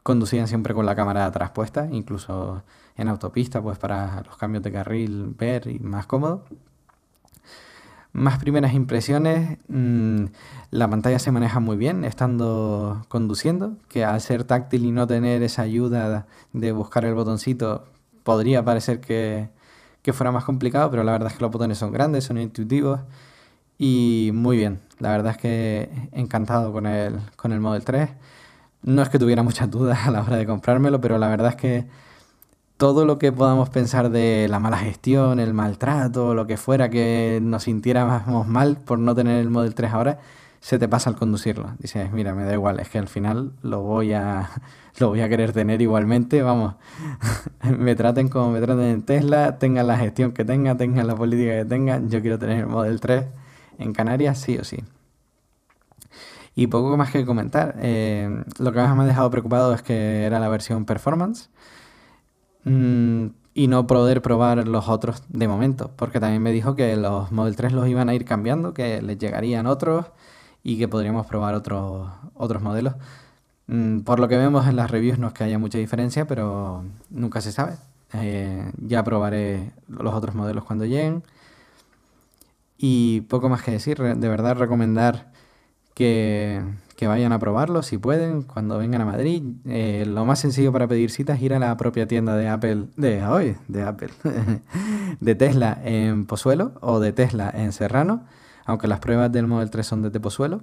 conducían 0.06 0.48
siempre 0.48 0.76
con 0.76 0.86
la 0.86 0.96
cámara 0.96 1.22
de 1.22 1.26
atrás 1.26 1.50
puesta, 1.50 1.88
incluso 1.92 2.62
en 2.96 3.08
autopista, 3.08 3.60
pues 3.62 3.80
para 3.80 4.22
los 4.24 4.38
cambios 4.38 4.64
de 4.64 4.72
carril 4.72 5.34
ver 5.36 5.66
y 5.66 5.80
más 5.80 6.06
cómodo. 6.06 6.46
Más 8.14 8.38
primeras 8.38 8.76
impresiones, 8.76 9.58
mm, 9.68 10.26
la 10.70 10.88
pantalla 10.88 11.18
se 11.18 11.32
maneja 11.32 11.60
muy 11.60 11.76
bien 11.76 12.06
estando 12.06 13.04
conduciendo, 13.10 13.78
que 13.90 14.06
al 14.06 14.22
ser 14.22 14.44
táctil 14.44 14.86
y 14.86 14.92
no 14.92 15.08
tener 15.08 15.42
esa 15.42 15.64
ayuda 15.64 16.28
de 16.54 16.72
buscar 16.72 17.04
el 17.04 17.16
botoncito, 17.16 17.86
podría 18.24 18.64
parecer 18.64 19.02
que, 19.02 19.50
que 20.06 20.14
fuera 20.14 20.32
más 20.32 20.44
complicado, 20.44 20.92
pero 20.92 21.04
la 21.04 21.14
verdad 21.14 21.30
es 21.32 21.34
que 21.34 21.42
los 21.42 21.52
botones 21.52 21.80
son 21.80 21.92
grandes, 21.92 22.26
son 22.26 22.38
intuitivos 22.38 23.02
y 23.80 24.30
muy 24.36 24.56
bien. 24.56 24.80
La 25.00 25.10
verdad 25.10 25.32
es 25.32 25.38
que 25.40 25.90
encantado 26.12 26.72
con 26.72 26.86
el, 26.86 27.20
con 27.36 27.52
el 27.52 27.60
Model 27.60 27.84
3. 27.84 28.12
No 28.84 29.02
es 29.02 29.10
que 29.10 29.18
tuviera 29.18 29.42
muchas 29.42 29.72
dudas 29.72 30.06
a 30.06 30.12
la 30.12 30.22
hora 30.22 30.38
de 30.38 30.46
comprármelo, 30.46 31.02
pero 31.02 31.18
la 31.18 31.28
verdad 31.28 31.50
es 31.50 31.56
que 31.56 31.88
todo 32.78 33.06
lo 33.06 33.18
que 33.18 33.32
podamos 33.32 33.70
pensar 33.70 34.12
de 34.12 34.48
la 34.48 34.60
mala 34.60 34.78
gestión, 34.78 35.40
el 35.40 35.56
maltrato, 35.56 36.36
lo 36.36 36.46
que 36.46 36.56
fuera 36.58 36.90
que 36.92 37.40
nos 37.42 37.64
sintiéramos 37.64 38.48
mal 38.48 38.78
por 38.78 39.00
no 39.00 39.16
tener 39.16 39.40
el 39.40 39.50
Model 39.50 39.74
3 39.74 39.92
ahora, 39.92 40.20
se 40.66 40.80
te 40.80 40.88
pasa 40.88 41.12
al 41.12 41.16
conducirlo. 41.16 41.76
Dices, 41.78 42.12
mira, 42.12 42.34
me 42.34 42.44
da 42.44 42.52
igual, 42.54 42.80
es 42.80 42.90
que 42.90 42.98
al 42.98 43.08
final 43.08 43.52
lo 43.62 43.84
voy 43.84 44.14
a, 44.14 44.50
lo 45.00 45.10
voy 45.10 45.22
a 45.22 45.30
querer 45.30 45.54
tener 45.54 45.80
igualmente, 45.80 46.42
vamos, 46.42 46.74
me 47.78 47.94
traten 47.94 48.30
como 48.30 48.50
me 48.50 48.60
traten 48.60 48.86
en 48.86 49.04
Tesla, 49.04 49.60
tengan 49.60 49.86
la 49.86 49.96
gestión 49.96 50.32
que 50.32 50.44
tengan, 50.44 50.76
tengan 50.76 51.06
la 51.06 51.16
política 51.16 51.52
que 51.52 51.66
tengan, 51.66 52.10
yo 52.10 52.20
quiero 52.20 52.40
tener 52.40 52.62
el 52.62 52.66
Model 52.66 53.00
3 53.00 53.26
en 53.78 53.94
Canarias, 53.94 54.40
sí 54.40 54.58
o 54.58 54.64
sí. 54.64 54.84
Y 56.56 56.66
poco 56.66 56.98
más 56.98 57.12
que 57.12 57.28
comentar, 57.28 57.76
eh, 57.78 58.44
lo 58.58 58.72
que 58.72 58.80
más 58.80 58.96
me 58.98 59.04
ha 59.04 59.06
dejado 59.06 59.30
preocupado 59.30 59.72
es 59.72 59.84
que 59.84 60.24
era 60.24 60.40
la 60.40 60.50
versión 60.50 60.86
performance 60.86 61.52
mm, 62.64 63.28
y 63.54 63.68
no 63.68 63.86
poder 63.86 64.24
probar 64.24 64.68
los 64.68 64.90
otros 64.90 65.22
de 65.30 65.48
momento, 65.48 65.92
porque 65.96 66.20
también 66.20 66.42
me 66.42 66.52
dijo 66.52 66.76
que 66.76 66.96
los 66.96 67.32
Model 67.32 67.56
3 67.56 67.72
los 67.72 67.88
iban 67.88 68.10
a 68.10 68.16
ir 68.16 68.26
cambiando, 68.26 68.74
que 68.74 69.04
les 69.04 69.20
llegarían 69.20 69.68
otros 69.68 70.08
y 70.66 70.80
que 70.80 70.88
podríamos 70.88 71.28
probar 71.28 71.54
otros, 71.54 72.10
otros 72.34 72.62
modelos. 72.64 72.96
Mm, 73.68 74.00
por 74.00 74.20
lo 74.20 74.28
que 74.28 74.36
vemos 74.36 74.68
en 74.68 74.76
las 74.76 74.90
reviews 74.90 75.20
no 75.20 75.28
es 75.28 75.34
que 75.34 75.44
haya 75.44 75.60
mucha 75.60 75.78
diferencia, 75.78 76.26
pero 76.26 76.84
nunca 77.12 77.40
se 77.40 77.52
sabe. 77.52 77.76
Eh, 78.14 78.72
ya 78.82 79.04
probaré 79.04 79.72
los 79.88 80.16
otros 80.16 80.34
modelos 80.34 80.64
cuando 80.64 80.86
lleguen. 80.86 81.22
Y 82.80 83.22
poco 83.22 83.48
más 83.48 83.62
que 83.62 83.72
decir, 83.72 84.00
de 84.00 84.28
verdad 84.30 84.58
recomendar 84.58 85.32
que, 85.94 86.64
vayan 87.02 87.32
a 87.32 87.38
probarlos 87.40 87.86
si 87.86 88.00
pueden 88.00 88.42
cuando 88.42 88.80
vengan 88.80 89.02
a 89.02 89.06
Madrid. 89.06 89.44
Eh, 89.68 90.06
lo 90.08 90.26
más 90.26 90.40
sencillo 90.40 90.72
para 90.72 90.88
pedir 90.88 91.12
citas 91.12 91.38
es 91.38 91.44
ir 91.44 91.54
a 91.54 91.60
la 91.60 91.78
propia 91.78 92.08
tienda 92.08 92.36
de 92.36 92.50
Apple, 92.50 92.88
de 92.98 93.24
hoy, 93.24 93.56
de 93.68 93.84
Apple, 93.84 94.10
de 95.20 95.36
Tesla 95.36 95.80
en 95.84 96.26
Pozuelo 96.26 96.74
o 96.82 97.00
de 97.00 97.14
Tesla 97.14 97.52
en 97.54 97.72
Serrano 97.72 98.24
aunque 98.66 98.88
las 98.88 99.00
pruebas 99.00 99.32
del 99.32 99.48
Model 99.48 99.70
3 99.70 99.86
son 99.86 100.02
de 100.02 100.20
Pozuelo. 100.20 100.62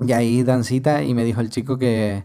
Y 0.00 0.12
ahí 0.12 0.42
dan 0.42 0.64
cita 0.64 1.02
y 1.02 1.14
me 1.14 1.24
dijo 1.24 1.40
el 1.40 1.50
chico 1.50 1.78
que, 1.78 2.24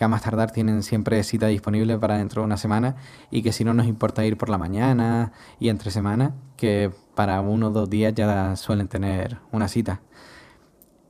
a 0.00 0.08
más 0.08 0.22
tardar 0.22 0.50
tienen 0.50 0.82
siempre 0.82 1.22
cita 1.24 1.48
disponible 1.48 1.98
para 1.98 2.16
dentro 2.16 2.40
de 2.40 2.46
una 2.46 2.56
semana 2.56 2.96
y 3.30 3.42
que 3.42 3.52
si 3.52 3.64
no 3.64 3.74
nos 3.74 3.86
importa 3.86 4.24
ir 4.24 4.38
por 4.38 4.48
la 4.48 4.56
mañana 4.56 5.32
y 5.58 5.68
entre 5.68 5.90
semana, 5.90 6.34
que 6.56 6.90
para 7.14 7.42
uno 7.42 7.66
o 7.66 7.70
dos 7.70 7.90
días 7.90 8.14
ya 8.14 8.56
suelen 8.56 8.88
tener 8.88 9.38
una 9.52 9.68
cita. 9.68 10.00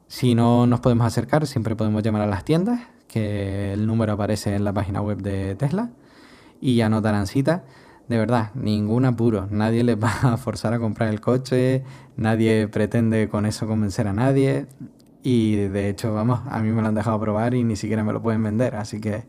Si 0.09 0.35
no 0.35 0.67
nos 0.67 0.81
podemos 0.81 1.07
acercar, 1.07 1.47
siempre 1.47 1.77
podemos 1.77 2.03
llamar 2.03 2.23
a 2.23 2.27
las 2.27 2.45
tiendas, 2.45 2.81
que 3.07 3.73
el 3.73 3.87
número 3.87 4.15
aparece 4.15 4.57
en 4.57 4.65
la 4.65 4.73
página 4.73 5.01
web 5.03 5.19
de 5.19 5.55
Tesla 5.55 5.91
y 6.61 6.75
ya 6.75 6.89
nos 6.89 7.03
darán 7.03 7.29
cita 7.29 7.65
de 8.11 8.19
verdad, 8.19 8.51
ningún 8.55 9.05
apuro. 9.05 9.47
Nadie 9.53 9.85
les 9.85 9.97
va 10.03 10.11
a 10.11 10.37
forzar 10.37 10.75
a 10.75 10.81
comprar 10.81 11.11
el 11.11 11.21
coche, 11.21 11.85
nadie 12.17 12.67
pretende 12.67 13.29
con 13.29 13.47
eso 13.47 13.69
convencer 13.69 14.09
a 14.09 14.13
nadie. 14.13 14.67
Y 15.23 15.55
de 15.55 15.89
hecho, 15.89 16.13
vamos, 16.13 16.41
a 16.51 16.59
mí 16.59 16.73
me 16.73 16.83
lo 16.83 16.89
han 16.89 16.97
dejado 16.97 17.21
probar 17.21 17.55
y 17.55 17.63
ni 17.63 17.77
siquiera 17.77 18.03
me 18.03 18.13
lo 18.13 18.21
pueden 18.21 18.43
vender. 18.43 18.75
Así 18.75 19.01
que 19.01 19.23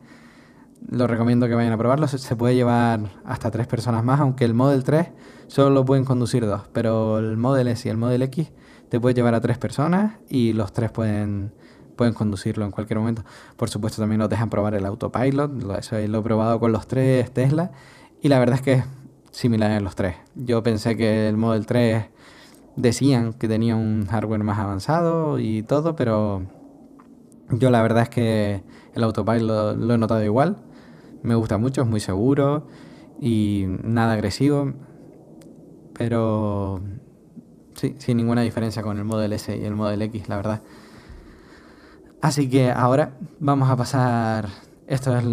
lo 0.89 1.05
recomiendo 1.05 1.47
que 1.47 1.53
vayan 1.53 1.73
a 1.73 1.77
probarlo. 1.77 2.07
Se 2.07 2.35
puede 2.35 2.55
llevar 2.55 3.01
hasta 3.23 3.51
tres 3.51 3.67
personas 3.67 4.03
más, 4.03 4.19
aunque 4.19 4.45
el 4.45 4.55
Model 4.55 4.83
3 4.83 5.09
solo 5.45 5.69
lo 5.69 5.85
pueden 5.85 6.03
conducir 6.03 6.43
dos. 6.47 6.63
Pero 6.73 7.19
el 7.19 7.38
Model 7.38 7.67
S 7.67 7.88
y 7.88 7.91
el 7.91 7.97
Model 7.97 8.23
X 8.23 8.51
te 8.89 9.00
puede 9.00 9.13
llevar 9.13 9.35
a 9.35 9.41
tres 9.41 9.59
personas 9.59 10.13
y 10.27 10.53
los 10.53 10.73
tres 10.73 10.89
pueden, 10.89 11.53
pueden 11.95 12.15
conducirlo 12.15 12.65
en 12.65 12.71
cualquier 12.71 12.97
momento. 12.97 13.23
Por 13.57 13.69
supuesto, 13.69 14.01
también 14.01 14.17
nos 14.17 14.29
dejan 14.29 14.50
probar 14.50 14.73
el 14.73 14.88
autopilot. 14.88 15.77
Eso 15.77 16.00
lo 16.07 16.19
he 16.19 16.23
probado 16.23 16.59
con 16.59 16.71
los 16.71 16.88
tres 16.88 17.31
Tesla 17.31 17.69
y 18.21 18.27
la 18.29 18.39
verdad 18.39 18.55
es 18.55 18.61
que 18.61 18.73
es 18.73 18.85
similar 19.31 19.71
en 19.71 19.83
los 19.83 19.95
tres. 19.95 20.15
Yo 20.35 20.61
pensé 20.61 20.95
que 20.95 21.27
el 21.27 21.37
Model 21.37 21.65
3 21.65 22.05
decían 22.75 23.33
que 23.33 23.47
tenía 23.47 23.75
un 23.75 24.05
hardware 24.05 24.43
más 24.43 24.59
avanzado 24.59 25.39
y 25.39 25.63
todo, 25.63 25.95
pero 25.95 26.43
yo 27.49 27.69
la 27.69 27.81
verdad 27.81 28.03
es 28.03 28.09
que 28.09 28.63
el 28.93 29.03
autopilot 29.03 29.77
lo, 29.77 29.93
he 29.93 29.97
notado 29.97 30.23
igual. 30.23 30.57
Me 31.23 31.35
gusta 31.35 31.57
mucho, 31.57 31.81
es 31.81 31.87
muy 31.87 31.99
seguro 31.99 32.67
y 33.19 33.65
nada 33.83 34.13
agresivo. 34.13 34.73
Pero 35.93 36.81
sí, 37.75 37.95
sin 37.97 38.17
ninguna 38.17 38.41
diferencia 38.41 38.81
con 38.81 38.97
el 38.97 39.03
Model 39.03 39.33
S 39.33 39.55
y 39.55 39.65
el 39.65 39.75
Model 39.75 40.01
X, 40.03 40.29
la 40.29 40.35
verdad. 40.37 40.61
Así 42.21 42.49
que 42.49 42.71
ahora 42.71 43.17
vamos 43.39 43.69
a 43.69 43.75
pasar. 43.75 44.49
Esto 44.87 45.15
es 45.17 45.23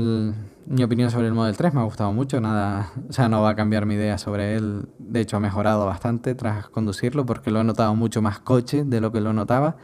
mi 0.69 0.83
opinión 0.83 1.11
sobre 1.11 1.27
el 1.27 1.35
Model 1.35 1.57
3. 1.57 1.73
Me 1.75 1.81
ha 1.81 1.85
gustado 1.85 2.13
mucho. 2.13 2.41
Nada, 2.41 2.93
o 3.09 3.13
sea, 3.13 3.29
no 3.29 3.43
va 3.43 3.51
a 3.51 3.57
cambiar 3.57 3.87
mi 3.87 3.95
idea 3.95 4.19
sobre 4.19 4.55
él. 4.55 4.89
De 4.99 5.21
hecho, 5.21 5.37
ha 5.37 5.41
mejorado 5.41 5.87
bastante 5.87 6.35
tras 6.35 6.69
conducirlo 6.69 7.25
porque 7.25 7.51
lo 7.51 7.61
he 7.61 7.65
notado 7.65 7.95
mucho 7.95 8.23
más 8.23 8.39
coche 8.39 8.85
de 8.85 9.01
lo 9.01 9.11
que 9.11 9.21
lo 9.21 9.33
notaba. 9.33 9.77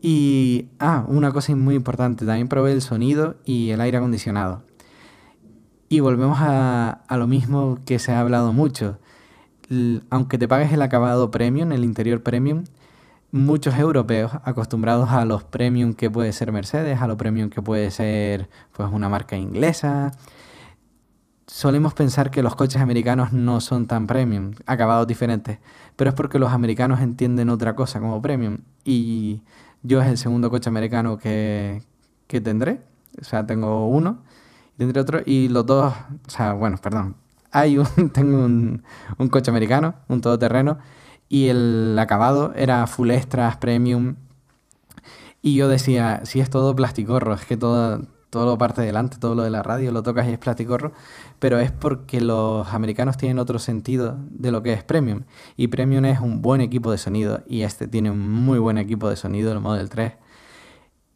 Y, 0.00 0.68
ah, 0.80 1.04
una 1.08 1.30
cosa 1.30 1.54
muy 1.54 1.76
importante, 1.76 2.26
también 2.26 2.48
probé 2.48 2.72
el 2.72 2.82
sonido 2.82 3.36
y 3.44 3.70
el 3.70 3.80
aire 3.80 3.98
acondicionado. 3.98 4.62
Y 5.88 6.00
volvemos 6.00 6.38
a, 6.40 7.04
lo 7.10 7.26
mismo 7.26 7.78
que 7.84 7.98
se 7.98 8.12
ha 8.12 8.20
hablado 8.20 8.52
mucho. 8.52 8.98
aunque 10.10 10.38
te 10.38 10.48
pagues 10.48 10.72
el 10.72 10.82
acabado 10.82 11.30
premium, 11.30 11.72
el 11.72 11.84
interior 11.84 12.22
premium, 12.22 12.64
muchos 13.32 13.76
europeos 13.78 14.32
acostumbrados 14.44 15.10
a 15.10 15.24
los 15.24 15.42
premium 15.42 15.94
que 15.94 16.10
puede 16.10 16.32
ser 16.32 16.52
Mercedes, 16.52 17.00
a 17.00 17.06
lo 17.06 17.16
premium 17.16 17.50
que 17.50 17.62
puede 17.62 17.90
ser 17.90 18.48
pues 18.72 18.90
una 18.92 19.08
marca 19.08 19.36
inglesa, 19.36 20.12
solemos 21.46 21.94
pensar 21.94 22.30
que 22.30 22.42
los 22.42 22.54
coches 22.54 22.80
americanos 22.80 23.32
no 23.32 23.60
son 23.60 23.86
tan 23.86 24.06
premium, 24.06 24.52
acabados 24.66 25.06
diferentes, 25.06 25.58
pero 25.96 26.10
es 26.10 26.14
porque 26.14 26.38
los 26.38 26.52
americanos 26.52 27.00
entienden 27.00 27.48
otra 27.48 27.74
cosa 27.74 28.00
como 28.00 28.20
premium 28.22 28.58
y 28.84 29.42
yo 29.82 30.00
es 30.00 30.08
el 30.08 30.18
segundo 30.18 30.50
coche 30.50 30.68
americano 30.68 31.18
que, 31.18 31.82
tendré. 32.28 32.80
O 33.20 33.24
sea, 33.24 33.46
tengo 33.46 33.88
uno, 33.88 34.22
tendré 34.78 35.00
otro, 35.00 35.20
y 35.26 35.48
los 35.48 35.66
dos, 35.66 35.92
o 36.26 36.30
sea, 36.30 36.54
bueno, 36.54 36.78
perdón. 36.78 37.16
Hay 37.50 37.76
un, 37.76 37.86
tengo 38.12 38.44
un, 38.44 38.82
un 39.18 39.28
coche 39.28 39.50
americano, 39.50 39.94
un 40.08 40.20
todoterreno, 40.22 40.78
y 41.32 41.48
el 41.48 41.98
acabado 41.98 42.52
era 42.56 42.86
full 42.86 43.10
extras, 43.10 43.56
premium. 43.56 44.16
Y 45.40 45.54
yo 45.54 45.66
decía, 45.66 46.20
si 46.24 46.40
es 46.40 46.50
todo 46.50 46.76
plasticorro, 46.76 47.32
es 47.32 47.46
que 47.46 47.56
todo, 47.56 48.02
todo 48.28 48.44
lo 48.44 48.58
parte 48.58 48.82
delante, 48.82 49.16
todo 49.16 49.34
lo 49.34 49.42
de 49.42 49.48
la 49.48 49.62
radio 49.62 49.92
lo 49.92 50.02
tocas 50.02 50.28
y 50.28 50.32
es 50.32 50.38
plasticorro, 50.38 50.92
pero 51.38 51.58
es 51.58 51.72
porque 51.72 52.20
los 52.20 52.68
americanos 52.74 53.16
tienen 53.16 53.38
otro 53.38 53.58
sentido 53.58 54.18
de 54.28 54.52
lo 54.52 54.62
que 54.62 54.74
es 54.74 54.84
Premium. 54.84 55.22
Y 55.56 55.68
Premium 55.68 56.04
es 56.04 56.20
un 56.20 56.42
buen 56.42 56.60
equipo 56.60 56.92
de 56.92 56.98
sonido 56.98 57.42
y 57.48 57.62
este 57.62 57.88
tiene 57.88 58.10
un 58.10 58.30
muy 58.30 58.58
buen 58.58 58.76
equipo 58.76 59.08
de 59.08 59.16
sonido, 59.16 59.52
el 59.52 59.60
Model 59.60 59.88
3. 59.88 60.12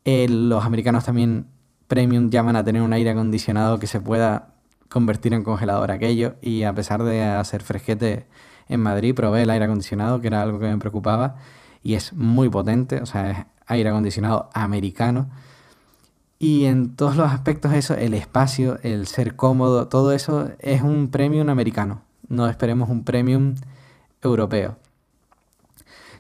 Eh, 0.07 0.29
los 0.31 0.65
americanos 0.65 1.05
también 1.05 1.49
Premium 1.89 2.31
llaman 2.31 2.57
a 2.57 2.65
tener 2.65 2.81
un 2.81 2.95
aire 2.95 3.11
acondicionado 3.11 3.79
que 3.79 3.87
se 3.87 4.01
pueda 4.01 4.55
convertir 4.89 5.35
en 5.35 5.45
congelador 5.45 5.91
aquello 5.91 6.37
y 6.41 6.63
a 6.63 6.73
pesar 6.73 7.03
de 7.03 7.23
hacer 7.23 7.63
fresquete 7.63 8.27
en 8.69 8.81
Madrid 8.81 9.15
probé 9.15 9.43
el 9.43 9.51
aire 9.51 9.65
acondicionado 9.65 10.21
que 10.21 10.27
era 10.29 10.43
algo 10.43 10.59
que 10.59 10.67
me 10.67 10.79
preocupaba 10.79 11.37
y 11.83 11.95
es 11.95 12.13
muy 12.13 12.49
potente, 12.49 13.01
o 13.01 13.07
sea, 13.07 13.31
es 13.31 13.39
aire 13.67 13.91
acondicionado 13.91 14.51
americano 14.55 15.29
y 16.39 16.67
en 16.67 16.95
todos 16.97 17.17
los 17.17 17.33
aspectos 17.33 17.73
eso, 17.73 17.95
el 17.95 18.13
espacio, 18.13 18.79
el 18.83 19.07
ser 19.07 19.37
cómodo, 19.37 19.89
todo 19.89 20.13
eso 20.13 20.51
es 20.59 20.83
un 20.83 21.09
premium 21.11 21.49
americano. 21.49 22.03
No 22.29 22.49
esperemos 22.49 22.91
un 22.91 23.05
premium 23.05 23.55
europeo. 24.23 24.77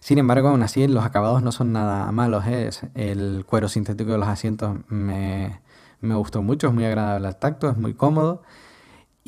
Sin 0.00 0.18
embargo, 0.18 0.48
aún 0.48 0.62
así 0.62 0.86
los 0.88 1.04
acabados 1.04 1.42
no 1.42 1.52
son 1.52 1.72
nada 1.72 2.10
malos. 2.12 2.46
¿eh? 2.46 2.70
El 2.94 3.44
cuero 3.46 3.68
sintético 3.68 4.12
de 4.12 4.18
los 4.18 4.28
asientos 4.28 4.78
me, 4.88 5.60
me 6.00 6.14
gustó 6.14 6.42
mucho, 6.42 6.68
es 6.68 6.74
muy 6.74 6.84
agradable 6.84 7.26
al 7.26 7.36
tacto, 7.36 7.68
es 7.68 7.76
muy 7.76 7.92
cómodo. 7.92 8.42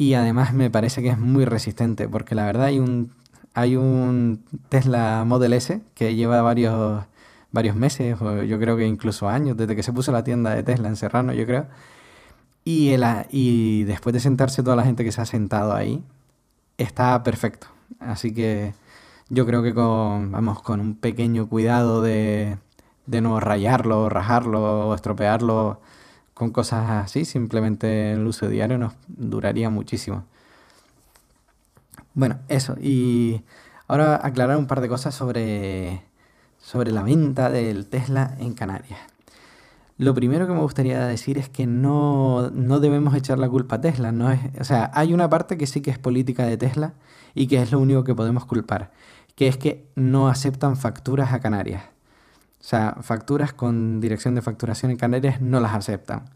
Y 0.00 0.14
además 0.14 0.54
me 0.54 0.70
parece 0.70 1.02
que 1.02 1.08
es 1.08 1.18
muy 1.18 1.44
resistente, 1.44 2.08
porque 2.08 2.36
la 2.36 2.46
verdad 2.46 2.66
hay 2.66 2.78
un, 2.78 3.10
hay 3.52 3.74
un 3.74 4.44
Tesla 4.68 5.24
Model 5.26 5.54
S 5.54 5.80
que 5.94 6.14
lleva 6.14 6.40
varios 6.40 7.04
varios 7.50 7.74
meses, 7.74 8.16
o 8.22 8.44
yo 8.44 8.60
creo 8.60 8.76
que 8.76 8.86
incluso 8.86 9.28
años, 9.28 9.56
desde 9.56 9.74
que 9.74 9.82
se 9.82 9.92
puso 9.92 10.12
la 10.12 10.22
tienda 10.22 10.54
de 10.54 10.62
Tesla 10.62 10.86
en 10.86 10.94
Serrano, 10.94 11.32
yo 11.32 11.44
creo. 11.46 11.66
Y, 12.62 12.90
el, 12.90 13.04
y 13.30 13.82
después 13.84 14.12
de 14.14 14.20
sentarse 14.20 14.62
toda 14.62 14.76
la 14.76 14.84
gente 14.84 15.02
que 15.02 15.10
se 15.10 15.20
ha 15.20 15.26
sentado 15.26 15.74
ahí, 15.74 16.04
está 16.76 17.20
perfecto. 17.24 17.66
Así 17.98 18.32
que 18.32 18.74
yo 19.30 19.46
creo 19.46 19.64
que 19.64 19.74
con, 19.74 20.30
vamos, 20.30 20.62
con 20.62 20.78
un 20.78 20.94
pequeño 20.94 21.48
cuidado 21.48 22.02
de, 22.02 22.58
de 23.06 23.20
no 23.20 23.40
rayarlo, 23.40 24.08
rajarlo 24.08 24.90
o 24.90 24.94
estropearlo 24.94 25.80
con 26.38 26.52
cosas 26.52 26.88
así, 27.04 27.24
simplemente 27.24 28.12
el 28.12 28.24
uso 28.24 28.48
diario 28.48 28.78
nos 28.78 28.94
duraría 29.08 29.70
muchísimo. 29.70 30.24
Bueno, 32.14 32.38
eso. 32.48 32.76
Y 32.80 33.42
ahora 33.88 34.20
aclarar 34.22 34.56
un 34.56 34.68
par 34.68 34.80
de 34.80 34.88
cosas 34.88 35.14
sobre 35.16 36.02
sobre 36.60 36.92
la 36.92 37.02
venta 37.02 37.50
del 37.50 37.86
Tesla 37.86 38.36
en 38.38 38.54
Canarias. 38.54 39.00
Lo 39.96 40.14
primero 40.14 40.46
que 40.46 40.52
me 40.52 40.60
gustaría 40.60 41.06
decir 41.06 41.38
es 41.38 41.48
que 41.48 41.66
no, 41.66 42.50
debemos 42.52 43.14
echar 43.14 43.38
la 43.38 43.48
culpa 43.48 43.76
a 43.76 43.80
Tesla. 43.80 44.12
No 44.12 44.30
o 44.60 44.64
sea, 44.64 44.90
hay 44.94 45.12
una 45.12 45.28
parte 45.28 45.58
que 45.58 45.66
sí 45.66 45.80
que 45.80 45.90
es 45.90 45.98
política 45.98 46.46
de 46.46 46.56
Tesla 46.56 46.92
y 47.34 47.48
que 47.48 47.60
es 47.60 47.72
lo 47.72 47.80
único 47.80 48.04
que 48.04 48.14
podemos 48.14 48.44
culpar, 48.44 48.92
que 49.34 49.48
es 49.48 49.56
que 49.56 49.88
no 49.96 50.28
aceptan 50.28 50.76
facturas 50.76 51.32
a 51.32 51.40
Canarias. 51.40 51.82
O 52.68 52.70
sea, 52.70 52.98
facturas 53.00 53.54
con 53.54 53.98
dirección 53.98 54.34
de 54.34 54.42
facturación 54.42 54.90
en 54.90 54.98
Canarias 54.98 55.40
no 55.40 55.58
las 55.58 55.72
aceptan. 55.72 56.28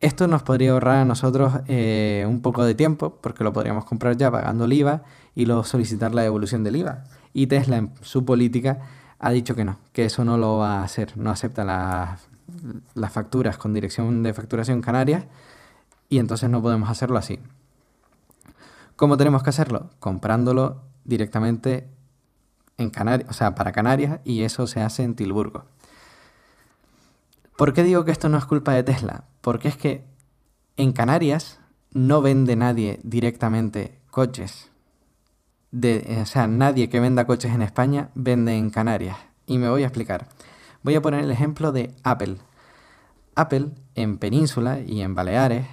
Esto 0.00 0.26
nos 0.28 0.42
podría 0.42 0.70
ahorrar 0.72 0.96
a 0.96 1.04
nosotros 1.04 1.52
eh, 1.68 2.24
un 2.26 2.40
poco 2.40 2.64
de 2.64 2.74
tiempo, 2.74 3.18
porque 3.20 3.44
lo 3.44 3.52
podríamos 3.52 3.84
comprar 3.84 4.16
ya 4.16 4.30
pagando 4.30 4.64
el 4.64 4.72
IVA 4.72 5.02
y 5.34 5.44
luego 5.44 5.62
solicitar 5.64 6.14
la 6.14 6.22
devolución 6.22 6.64
del 6.64 6.76
IVA. 6.76 7.04
Y 7.34 7.48
Tesla 7.48 7.76
en 7.76 7.92
su 8.00 8.24
política 8.24 8.78
ha 9.18 9.30
dicho 9.30 9.54
que 9.54 9.62
no, 9.62 9.76
que 9.92 10.06
eso 10.06 10.24
no 10.24 10.38
lo 10.38 10.56
va 10.56 10.78
a 10.78 10.84
hacer, 10.84 11.18
no 11.18 11.28
acepta 11.30 11.66
las 12.94 13.12
facturas 13.12 13.58
con 13.58 13.74
dirección 13.74 14.22
de 14.22 14.32
facturación 14.32 14.80
canaria 14.80 15.28
y 16.08 16.18
entonces 16.18 16.48
no 16.48 16.62
podemos 16.62 16.88
hacerlo 16.88 17.18
así. 17.18 17.40
¿Cómo 18.96 19.18
tenemos 19.18 19.42
que 19.42 19.50
hacerlo? 19.50 19.90
Comprándolo 19.98 20.80
directamente 21.04 21.90
en 22.80 22.90
Canarias, 22.90 23.28
o 23.30 23.32
sea, 23.34 23.54
para 23.54 23.72
Canarias 23.72 24.20
y 24.24 24.42
eso 24.42 24.66
se 24.66 24.80
hace 24.80 25.02
en 25.02 25.14
Tilburgo. 25.14 25.64
¿Por 27.56 27.74
qué 27.74 27.84
digo 27.84 28.04
que 28.04 28.10
esto 28.10 28.28
no 28.28 28.38
es 28.38 28.46
culpa 28.46 28.72
de 28.72 28.82
Tesla? 28.82 29.24
Porque 29.42 29.68
es 29.68 29.76
que 29.76 30.06
en 30.76 30.92
Canarias 30.92 31.60
no 31.92 32.22
vende 32.22 32.56
nadie 32.56 32.98
directamente 33.02 34.00
coches 34.10 34.70
de, 35.70 36.18
o 36.22 36.26
sea, 36.26 36.46
nadie 36.46 36.88
que 36.88 37.00
venda 37.00 37.26
coches 37.26 37.52
en 37.52 37.62
España 37.62 38.10
vende 38.14 38.56
en 38.56 38.70
Canarias. 38.70 39.16
Y 39.46 39.58
me 39.58 39.68
voy 39.68 39.82
a 39.82 39.86
explicar. 39.86 40.28
Voy 40.82 40.94
a 40.94 41.02
poner 41.02 41.22
el 41.22 41.30
ejemplo 41.30 41.72
de 41.72 41.94
Apple. 42.02 42.38
Apple 43.34 43.72
en 43.94 44.16
Península 44.16 44.80
y 44.80 45.02
en 45.02 45.14
Baleares 45.14 45.66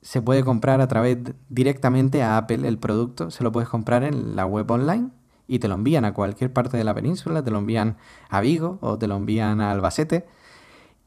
se 0.00 0.22
puede 0.22 0.44
comprar 0.44 0.80
a 0.80 0.86
través 0.86 1.18
directamente 1.48 2.22
a 2.22 2.36
Apple 2.36 2.68
el 2.68 2.78
producto, 2.78 3.32
se 3.32 3.42
lo 3.42 3.50
puedes 3.50 3.68
comprar 3.68 4.04
en 4.04 4.36
la 4.36 4.46
web 4.46 4.70
online 4.70 5.10
y 5.48 5.58
te 5.58 5.68
lo 5.68 5.74
envían 5.74 6.04
a 6.04 6.14
cualquier 6.14 6.52
parte 6.52 6.76
de 6.76 6.84
la 6.84 6.94
península, 6.94 7.42
te 7.42 7.50
lo 7.50 7.58
envían 7.58 7.96
a 8.28 8.40
Vigo 8.40 8.78
o 8.80 8.98
te 8.98 9.06
lo 9.06 9.16
envían 9.16 9.60
a 9.60 9.70
Albacete. 9.70 10.26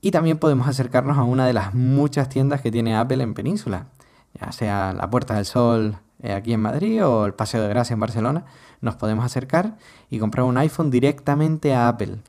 Y 0.02 0.12
también 0.12 0.38
podemos 0.38 0.68
acercarnos 0.68 1.18
a 1.18 1.24
una 1.24 1.46
de 1.46 1.54
las 1.54 1.74
muchas 1.74 2.30
tiendas 2.30 2.62
que 2.62 2.72
tiene 2.72 2.96
Apple 2.96 3.22
en 3.22 3.34
península, 3.34 3.88
ya 4.40 4.52
sea 4.52 4.94
la 4.94 5.10
Puerta 5.10 5.36
del 5.36 5.46
Sol, 5.46 5.98
eh, 6.22 6.34
aquí 6.34 6.54
en 6.54 6.62
Madrid 6.62 7.06
o 7.06 7.26
el 7.26 7.34
Paseo 7.34 7.62
de 7.62 7.70
Gracia 7.70 7.94
en 7.94 8.00
Barcelona, 8.00 8.46
nos 8.82 8.96
podemos 8.96 9.26
acercar 9.26 9.78
y 10.10 10.20
comprar 10.20 10.46
un 10.46 10.58
iPhone 10.58 10.90
directamente 10.90 11.74
a 11.74 11.88
Apple. 11.88 12.20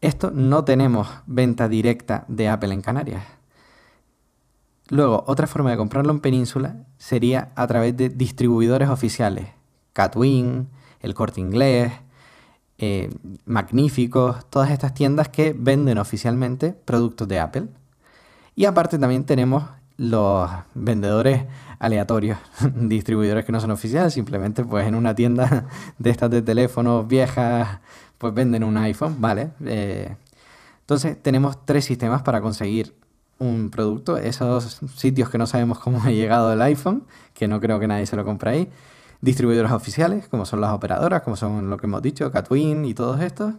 Esto 0.00 0.30
no 0.30 0.64
tenemos 0.64 1.08
venta 1.26 1.68
directa 1.68 2.24
de 2.28 2.48
Apple 2.48 2.74
en 2.74 2.82
Canarias. 2.82 3.24
Luego, 4.90 5.24
otra 5.26 5.46
forma 5.46 5.70
de 5.70 5.78
comprarlo 5.78 6.12
en 6.12 6.20
Península 6.20 6.76
sería 6.98 7.52
a 7.54 7.66
través 7.66 7.96
de 7.96 8.10
distribuidores 8.10 8.90
oficiales. 8.90 9.48
Catwin, 9.94 10.68
el 11.00 11.14
Corte 11.14 11.40
Inglés, 11.40 11.92
eh, 12.76 13.08
Magníficos, 13.46 14.44
todas 14.50 14.70
estas 14.70 14.92
tiendas 14.92 15.30
que 15.30 15.54
venden 15.56 15.96
oficialmente 15.96 16.74
productos 16.84 17.26
de 17.28 17.40
Apple. 17.40 17.68
Y 18.54 18.66
aparte 18.66 18.98
también 18.98 19.24
tenemos 19.24 19.64
los 19.96 20.50
vendedores 20.74 21.44
aleatorios, 21.78 22.38
distribuidores 22.74 23.44
que 23.44 23.52
no 23.52 23.60
son 23.60 23.70
oficiales, 23.70 24.12
simplemente 24.12 24.64
pues 24.64 24.86
en 24.86 24.94
una 24.94 25.14
tienda 25.14 25.66
de 25.98 26.10
estas 26.10 26.30
de 26.30 26.42
teléfonos 26.42 27.06
viejas, 27.06 27.80
pues 28.18 28.34
venden 28.34 28.64
un 28.64 28.76
iPhone, 28.76 29.16
¿vale? 29.20 29.50
Eh, 29.64 30.16
entonces 30.80 31.16
tenemos 31.22 31.64
tres 31.64 31.84
sistemas 31.84 32.22
para 32.22 32.40
conseguir 32.40 32.94
un 33.38 33.70
producto, 33.70 34.16
esos 34.16 34.80
sitios 34.96 35.30
que 35.30 35.38
no 35.38 35.46
sabemos 35.46 35.78
cómo 35.78 36.02
ha 36.02 36.10
llegado 36.10 36.52
el 36.52 36.62
iPhone, 36.62 37.04
que 37.34 37.48
no 37.48 37.60
creo 37.60 37.78
que 37.78 37.86
nadie 37.86 38.06
se 38.06 38.16
lo 38.16 38.24
compre 38.24 38.50
ahí, 38.50 38.70
distribuidores 39.24 39.72
oficiales, 39.72 40.28
como 40.28 40.46
son 40.46 40.60
las 40.60 40.72
operadoras, 40.72 41.22
como 41.22 41.36
son 41.36 41.70
lo 41.70 41.76
que 41.76 41.86
hemos 41.86 42.02
dicho, 42.02 42.30
Catwin 42.30 42.84
y 42.84 42.94
todos 42.94 43.20
estos, 43.20 43.54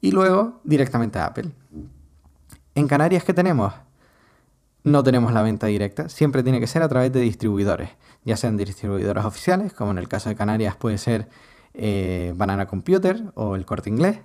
y 0.00 0.10
luego 0.10 0.60
directamente 0.64 1.18
a 1.18 1.26
Apple. 1.26 1.50
En 2.74 2.86
Canarias, 2.86 3.24
¿qué 3.24 3.32
tenemos? 3.32 3.72
no 4.84 5.02
tenemos 5.02 5.32
la 5.32 5.42
venta 5.42 5.66
directa, 5.66 6.08
siempre 6.08 6.42
tiene 6.42 6.60
que 6.60 6.66
ser 6.66 6.82
a 6.82 6.88
través 6.88 7.12
de 7.12 7.20
distribuidores, 7.20 7.90
ya 8.24 8.36
sean 8.36 8.56
distribuidores 8.56 9.24
oficiales, 9.24 9.72
como 9.72 9.90
en 9.92 9.98
el 9.98 10.08
caso 10.08 10.28
de 10.28 10.36
Canarias 10.36 10.76
puede 10.76 10.98
ser 10.98 11.28
eh, 11.74 12.32
Banana 12.36 12.66
Computer 12.66 13.32
o 13.34 13.56
el 13.56 13.64
Corte 13.64 13.90
Inglés, 13.90 14.20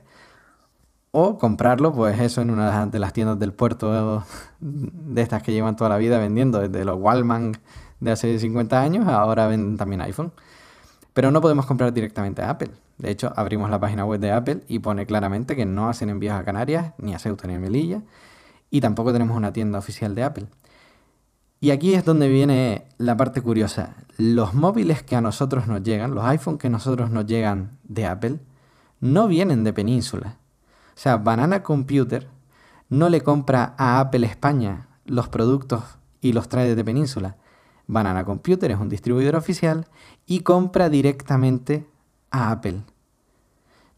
o 1.11 1.37
comprarlo, 1.37 1.93
pues 1.93 2.19
eso, 2.19 2.41
en 2.41 2.49
una 2.49 2.87
de 2.87 2.99
las 2.99 3.13
tiendas 3.13 3.37
del 3.37 3.53
puerto 3.53 4.25
de 4.59 5.21
estas 5.21 5.43
que 5.43 5.51
llevan 5.51 5.75
toda 5.75 5.91
la 5.91 5.97
vida 5.97 6.17
vendiendo, 6.17 6.59
desde 6.59 6.85
los 6.85 6.99
Wallman 6.99 7.53
de 8.03 8.11
hace 8.11 8.39
50 8.39 8.81
años, 8.81 9.07
ahora 9.07 9.47
venden 9.47 9.77
también 9.77 10.01
iPhone. 10.01 10.31
Pero 11.13 11.31
no 11.31 11.41
podemos 11.41 11.65
comprar 11.65 11.93
directamente 11.93 12.41
a 12.41 12.49
Apple. 12.49 12.71
De 12.97 13.11
hecho, 13.11 13.31
abrimos 13.35 13.69
la 13.69 13.79
página 13.79 14.05
web 14.05 14.19
de 14.19 14.31
Apple 14.31 14.63
y 14.67 14.79
pone 14.79 15.05
claramente 15.05 15.55
que 15.55 15.65
no 15.65 15.89
hacen 15.89 16.09
envíos 16.09 16.35
a 16.35 16.43
Canarias, 16.43 16.93
ni 16.97 17.13
a 17.13 17.19
Ceuta 17.19 17.47
ni 17.47 17.55
a 17.55 17.59
Melilla, 17.59 18.01
y 18.69 18.81
tampoco 18.81 19.13
tenemos 19.13 19.37
una 19.37 19.53
tienda 19.53 19.79
oficial 19.79 20.15
de 20.15 20.23
Apple. 20.23 20.47
Y 21.59 21.71
aquí 21.71 21.93
es 21.93 22.03
donde 22.03 22.27
viene 22.27 22.85
la 22.97 23.15
parte 23.15 23.41
curiosa. 23.41 23.95
Los 24.17 24.53
móviles 24.53 25.03
que 25.03 25.15
a 25.15 25.21
nosotros 25.21 25.67
nos 25.67 25.83
llegan, 25.83 26.13
los 26.13 26.25
iPhones 26.25 26.59
que 26.59 26.67
a 26.67 26.71
nosotros 26.71 27.09
nos 27.09 27.25
llegan 27.25 27.77
de 27.83 28.05
Apple, 28.05 28.39
no 28.99 29.27
vienen 29.27 29.63
de 29.63 29.73
Península 29.73 30.37
o 30.95 30.99
sea, 30.99 31.17
Banana 31.17 31.63
Computer 31.63 32.27
no 32.89 33.09
le 33.09 33.21
compra 33.21 33.73
a 33.77 33.99
Apple 33.99 34.27
España 34.27 34.87
los 35.05 35.27
productos 35.27 35.83
y 36.21 36.33
los 36.33 36.49
trae 36.49 36.75
de 36.75 36.85
Península. 36.85 37.37
Banana 37.93 38.25
Computer 38.25 38.71
es 38.71 38.79
un 38.79 38.89
distribuidor 38.89 39.35
oficial 39.35 39.87
y 40.25 40.41
compra 40.41 40.89
directamente 40.89 41.85
a 42.31 42.51
Apple. 42.51 42.81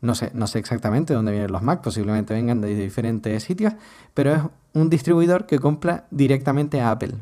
No 0.01 0.13
sé, 0.13 0.31
no 0.33 0.45
sé 0.47 0.59
exactamente 0.59 1.13
dónde 1.13 1.31
vienen 1.31 1.51
los 1.51 1.63
Mac, 1.63 1.81
posiblemente 1.81 2.33
vengan 2.33 2.61
de 2.61 2.75
diferentes 2.75 3.43
sitios, 3.43 3.73
pero 4.13 4.33
es 4.33 4.41
un 4.73 4.89
distribuidor 4.89 5.47
que 5.47 5.57
compra 5.59 6.05
directamente 6.11 6.81
a 6.81 6.91
Apple. 6.91 7.15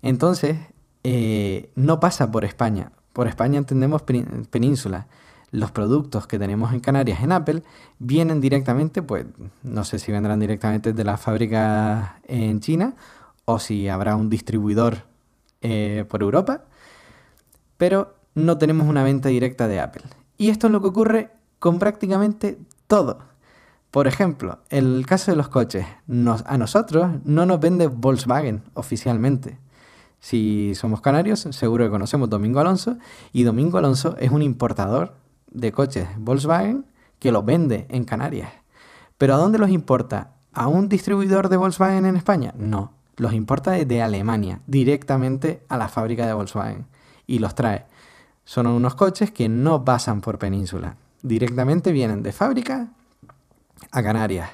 Entonces, 0.00 0.56
eh, 1.02 1.70
no 1.74 2.00
pasa 2.00 2.30
por 2.30 2.44
España. 2.44 2.92
Por 3.12 3.28
España 3.28 3.58
entendemos 3.58 4.02
península 4.02 5.06
los 5.54 5.70
productos 5.70 6.26
que 6.26 6.36
tenemos 6.36 6.72
en 6.72 6.80
Canarias 6.80 7.22
en 7.22 7.30
Apple 7.30 7.62
vienen 8.00 8.40
directamente, 8.40 9.02
pues 9.02 9.24
no 9.62 9.84
sé 9.84 10.00
si 10.00 10.10
vendrán 10.10 10.40
directamente 10.40 10.92
de 10.92 11.04
la 11.04 11.16
fábrica 11.16 12.18
en 12.26 12.58
China 12.58 12.94
o 13.44 13.58
si 13.58 13.88
habrá 13.88 14.16
un 14.16 14.30
distribuidor 14.30 15.04
eh, 15.60 16.04
por 16.08 16.22
Europa, 16.22 16.64
pero 17.76 18.14
no 18.34 18.58
tenemos 18.58 18.86
una 18.88 19.04
venta 19.04 19.28
directa 19.28 19.68
de 19.68 19.80
Apple. 19.80 20.04
Y 20.36 20.50
esto 20.50 20.66
es 20.66 20.72
lo 20.72 20.80
que 20.80 20.88
ocurre 20.88 21.30
con 21.58 21.78
prácticamente 21.78 22.58
todo. 22.86 23.20
Por 23.90 24.06
ejemplo, 24.08 24.58
el 24.70 25.06
caso 25.06 25.30
de 25.30 25.36
los 25.36 25.48
coches, 25.48 25.86
a 26.46 26.58
nosotros 26.58 27.10
no 27.24 27.46
nos 27.46 27.60
vende 27.60 27.86
Volkswagen 27.86 28.62
oficialmente. 28.74 29.58
Si 30.18 30.74
somos 30.74 31.00
canarios, 31.00 31.46
seguro 31.50 31.84
que 31.84 31.90
conocemos 31.90 32.28
Domingo 32.28 32.58
Alonso, 32.58 32.96
y 33.32 33.44
Domingo 33.44 33.78
Alonso 33.78 34.16
es 34.18 34.30
un 34.30 34.42
importador 34.42 35.14
de 35.50 35.70
coches 35.70 36.08
Volkswagen 36.18 36.86
que 37.20 37.30
los 37.30 37.44
vende 37.44 37.86
en 37.88 38.04
Canarias. 38.04 38.50
¿Pero 39.16 39.34
a 39.34 39.38
dónde 39.38 39.58
los 39.58 39.70
importa? 39.70 40.32
¿A 40.52 40.66
un 40.66 40.88
distribuidor 40.88 41.48
de 41.48 41.56
Volkswagen 41.56 42.04
en 42.06 42.16
España? 42.16 42.52
No, 42.56 42.92
los 43.16 43.32
importa 43.32 43.72
desde 43.72 44.02
Alemania, 44.02 44.60
directamente 44.66 45.62
a 45.68 45.76
la 45.76 45.88
fábrica 45.88 46.26
de 46.26 46.32
Volkswagen 46.32 46.86
y 47.26 47.38
los 47.38 47.54
trae. 47.54 47.86
Son 48.44 48.66
unos 48.66 48.94
coches 48.94 49.30
que 49.30 49.48
no 49.48 49.84
pasan 49.84 50.20
por 50.20 50.38
península, 50.38 50.96
directamente 51.22 51.92
vienen 51.92 52.22
de 52.22 52.32
fábrica 52.32 52.88
a 53.90 54.02
Canarias. 54.02 54.50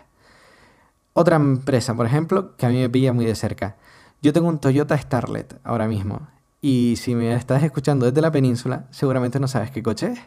Otra 1.12 1.36
empresa, 1.36 1.94
por 1.94 2.06
ejemplo, 2.06 2.56
que 2.56 2.66
a 2.66 2.68
mí 2.68 2.76
me 2.76 2.88
pilla 2.88 3.12
muy 3.12 3.24
de 3.24 3.34
cerca. 3.34 3.76
Yo 4.22 4.32
tengo 4.32 4.48
un 4.48 4.60
Toyota 4.60 4.96
Starlet 4.96 5.58
ahora 5.64 5.88
mismo 5.88 6.28
y 6.60 6.96
si 6.96 7.14
me 7.14 7.34
estás 7.34 7.62
escuchando 7.62 8.06
desde 8.06 8.20
la 8.20 8.30
península, 8.30 8.86
seguramente 8.90 9.40
no 9.40 9.48
sabes 9.48 9.70
qué 9.70 9.82
coche 9.82 10.12
es 10.12 10.20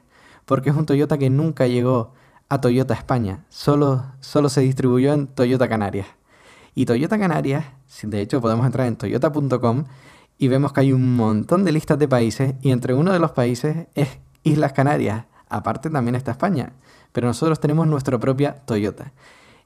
porque 0.46 0.69
es 0.69 0.76
un 0.76 0.86
Toyota 0.86 1.17
que 1.17 1.30
nunca 1.30 1.67
llegó 1.67 2.13
a 2.50 2.62
Toyota 2.62 2.93
España, 2.93 3.46
solo, 3.50 4.04
solo 4.19 4.50
se 4.50 4.62
distribuyó 4.62 5.13
en 5.13 5.28
Toyota 5.28 5.69
Canarias. 5.69 6.08
Y 6.75 6.86
Toyota 6.86 7.19
Canarias, 7.19 7.65
de 8.01 8.21
hecho 8.21 8.41
podemos 8.41 8.65
entrar 8.65 8.88
en 8.88 8.95
toyota.com 8.95 9.86
y 10.38 10.47
vemos 10.47 10.73
que 10.73 10.81
hay 10.81 10.93
un 10.93 11.15
montón 11.15 11.63
de 11.63 11.71
listas 11.71 11.99
de 11.99 12.07
países 12.07 12.55
y 12.62 12.71
entre 12.71 12.93
uno 12.93 13.13
de 13.13 13.19
los 13.19 13.31
países 13.31 13.88
es 13.95 14.19
Islas 14.43 14.73
Canarias. 14.73 15.25
Aparte 15.49 15.89
también 15.89 16.15
está 16.15 16.31
España, 16.31 16.73
pero 17.12 17.27
nosotros 17.27 17.59
tenemos 17.59 17.86
nuestra 17.88 18.17
propia 18.19 18.55
Toyota. 18.65 19.13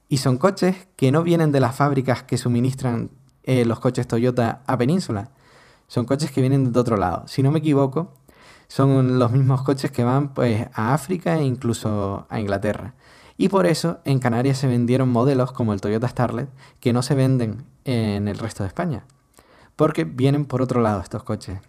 Y 0.09 0.17
son 0.17 0.37
coches 0.37 0.87
que 0.95 1.11
no 1.11 1.23
vienen 1.23 1.51
de 1.51 1.59
las 1.61 1.75
fábricas 1.75 2.23
que 2.23 2.37
suministran 2.37 3.09
eh, 3.43 3.65
los 3.65 3.79
coches 3.79 4.07
Toyota 4.07 4.61
a 4.67 4.77
Península. 4.77 5.31
Son 5.87 6.05
coches 6.05 6.31
que 6.31 6.41
vienen 6.41 6.73
de 6.73 6.79
otro 6.79 6.97
lado. 6.97 7.27
Si 7.27 7.41
no 7.41 7.51
me 7.51 7.59
equivoco, 7.59 8.13
son 8.67 9.17
los 9.19 9.31
mismos 9.31 9.63
coches 9.63 9.91
que 9.91 10.03
van 10.03 10.33
pues, 10.33 10.67
a 10.73 10.93
África 10.93 11.37
e 11.37 11.43
incluso 11.43 12.27
a 12.29 12.39
Inglaterra. 12.39 12.93
Y 13.37 13.49
por 13.49 13.67
eso 13.67 13.99
en 14.03 14.19
Canarias 14.19 14.57
se 14.57 14.67
vendieron 14.67 15.09
modelos 15.09 15.51
como 15.51 15.73
el 15.73 15.81
Toyota 15.81 16.07
Starlet 16.07 16.49
que 16.79 16.91
no 16.91 17.03
se 17.03 17.15
venden 17.15 17.65
en 17.85 18.27
el 18.27 18.39
resto 18.39 18.63
de 18.63 18.67
España, 18.67 19.05
porque 19.75 20.03
vienen 20.03 20.45
por 20.45 20.61
otro 20.61 20.81
lado 20.81 21.01
estos 21.01 21.23
coches. 21.23 21.59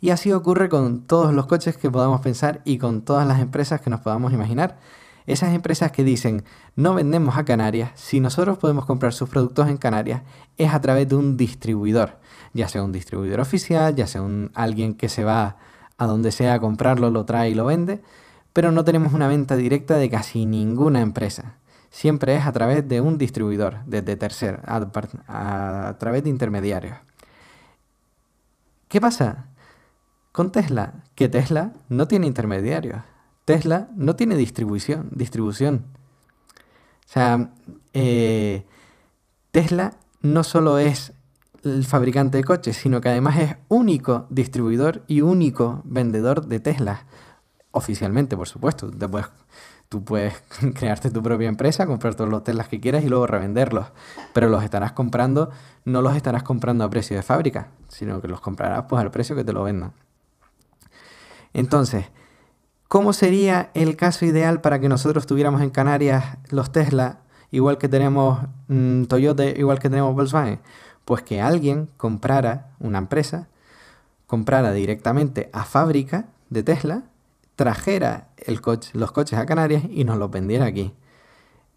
Y 0.00 0.10
así 0.10 0.32
ocurre 0.32 0.68
con 0.68 1.06
todos 1.06 1.32
los 1.32 1.46
coches 1.46 1.76
que 1.76 1.90
podamos 1.90 2.20
pensar 2.20 2.60
y 2.64 2.78
con 2.78 3.02
todas 3.02 3.26
las 3.26 3.40
empresas 3.40 3.80
que 3.80 3.88
nos 3.88 4.00
podamos 4.00 4.32
imaginar. 4.32 4.78
Esas 5.26 5.54
empresas 5.54 5.92
que 5.92 6.02
dicen 6.02 6.44
no 6.74 6.94
vendemos 6.94 7.38
a 7.38 7.44
Canarias, 7.44 7.92
si 7.94 8.18
nosotros 8.18 8.58
podemos 8.58 8.84
comprar 8.84 9.12
sus 9.12 9.28
productos 9.28 9.68
en 9.68 9.76
Canarias, 9.76 10.22
es 10.58 10.74
a 10.74 10.80
través 10.80 11.08
de 11.08 11.14
un 11.14 11.36
distribuidor, 11.36 12.18
ya 12.52 12.68
sea 12.68 12.82
un 12.82 12.92
distribuidor 12.92 13.40
oficial, 13.40 13.94
ya 13.94 14.06
sea 14.06 14.22
un, 14.22 14.50
alguien 14.54 14.94
que 14.94 15.08
se 15.08 15.22
va 15.22 15.56
a 15.96 16.06
donde 16.06 16.32
sea 16.32 16.54
a 16.54 16.60
comprarlo, 16.60 17.10
lo 17.10 17.24
trae 17.24 17.50
y 17.50 17.54
lo 17.54 17.64
vende, 17.64 18.02
pero 18.52 18.72
no 18.72 18.84
tenemos 18.84 19.12
una 19.12 19.28
venta 19.28 19.56
directa 19.56 19.96
de 19.96 20.10
casi 20.10 20.46
ninguna 20.46 21.00
empresa. 21.00 21.56
Siempre 21.90 22.36
es 22.36 22.46
a 22.46 22.52
través 22.52 22.88
de 22.88 23.00
un 23.00 23.18
distribuidor, 23.18 23.78
desde 23.86 24.16
tercer, 24.16 24.60
a, 24.66 25.96
través 25.98 26.24
de 26.24 26.30
intermediarios. 26.30 26.96
¿Qué 28.88 29.00
pasa 29.00 29.46
con 30.32 30.52
Tesla? 30.52 30.94
Que 31.14 31.28
Tesla 31.28 31.72
no 31.88 32.08
tiene 32.08 32.26
intermediarios. 32.26 33.02
Tesla 33.44 33.88
no 33.94 34.16
tiene 34.16 34.36
distribución. 34.36 35.08
distribución. 35.12 35.84
O 37.06 37.12
sea, 37.12 37.50
eh, 37.92 38.64
Tesla 39.50 39.94
no 40.22 40.44
solo 40.44 40.78
es 40.78 41.12
el 41.64 41.84
fabricante 41.84 42.38
de 42.38 42.44
coches, 42.44 42.76
sino 42.76 43.00
que 43.00 43.10
además 43.10 43.38
es 43.38 43.56
único 43.68 44.26
distribuidor 44.30 45.04
y 45.06 45.20
único 45.20 45.82
vendedor 45.84 46.46
de 46.46 46.60
Tesla. 46.60 47.04
Oficialmente, 47.72 48.36
por 48.36 48.48
supuesto. 48.48 48.90
Después 48.90 49.26
tú 49.88 50.04
puedes 50.04 50.34
crearte 50.74 51.10
tu 51.10 51.22
propia 51.22 51.48
empresa, 51.48 51.86
comprar 51.86 52.14
todos 52.14 52.30
los 52.30 52.44
Teslas 52.44 52.68
que 52.68 52.80
quieras 52.80 53.04
y 53.04 53.08
luego 53.08 53.26
revenderlos. 53.26 53.88
Pero 54.32 54.48
los 54.48 54.62
estarás 54.62 54.92
comprando, 54.92 55.50
no 55.84 56.00
los 56.00 56.14
estarás 56.16 56.42
comprando 56.42 56.84
a 56.84 56.90
precio 56.90 57.16
de 57.16 57.22
fábrica, 57.22 57.68
sino 57.88 58.20
que 58.20 58.28
los 58.28 58.40
comprarás 58.40 58.84
pues 58.88 59.02
al 59.02 59.10
precio 59.10 59.34
que 59.34 59.44
te 59.44 59.52
lo 59.52 59.64
vendan. 59.64 59.92
Entonces, 61.54 62.06
¿cómo 62.88 63.12
sería 63.12 63.70
el 63.74 63.96
caso 63.96 64.24
ideal 64.24 64.60
para 64.60 64.78
que 64.78 64.88
nosotros 64.88 65.26
tuviéramos 65.26 65.60
en 65.60 65.70
Canarias 65.70 66.38
los 66.48 66.72
Tesla, 66.72 67.20
igual 67.50 67.78
que 67.78 67.88
tenemos 67.88 68.40
mm, 68.68 69.04
Toyota, 69.04 69.44
igual 69.44 69.78
que 69.78 69.90
tenemos 69.90 70.14
Volkswagen? 70.14 70.60
Pues 71.04 71.22
que 71.22 71.40
alguien 71.40 71.90
comprara, 71.96 72.70
una 72.78 72.98
empresa, 72.98 73.48
comprara 74.26 74.72
directamente 74.72 75.50
a 75.52 75.64
fábrica 75.64 76.26
de 76.48 76.62
Tesla, 76.62 77.02
trajera 77.62 78.26
los 78.92 79.12
coches 79.12 79.38
a 79.38 79.46
Canarias 79.46 79.84
y 79.88 80.02
nos 80.02 80.18
los 80.18 80.32
vendiera 80.32 80.66
aquí. 80.66 80.92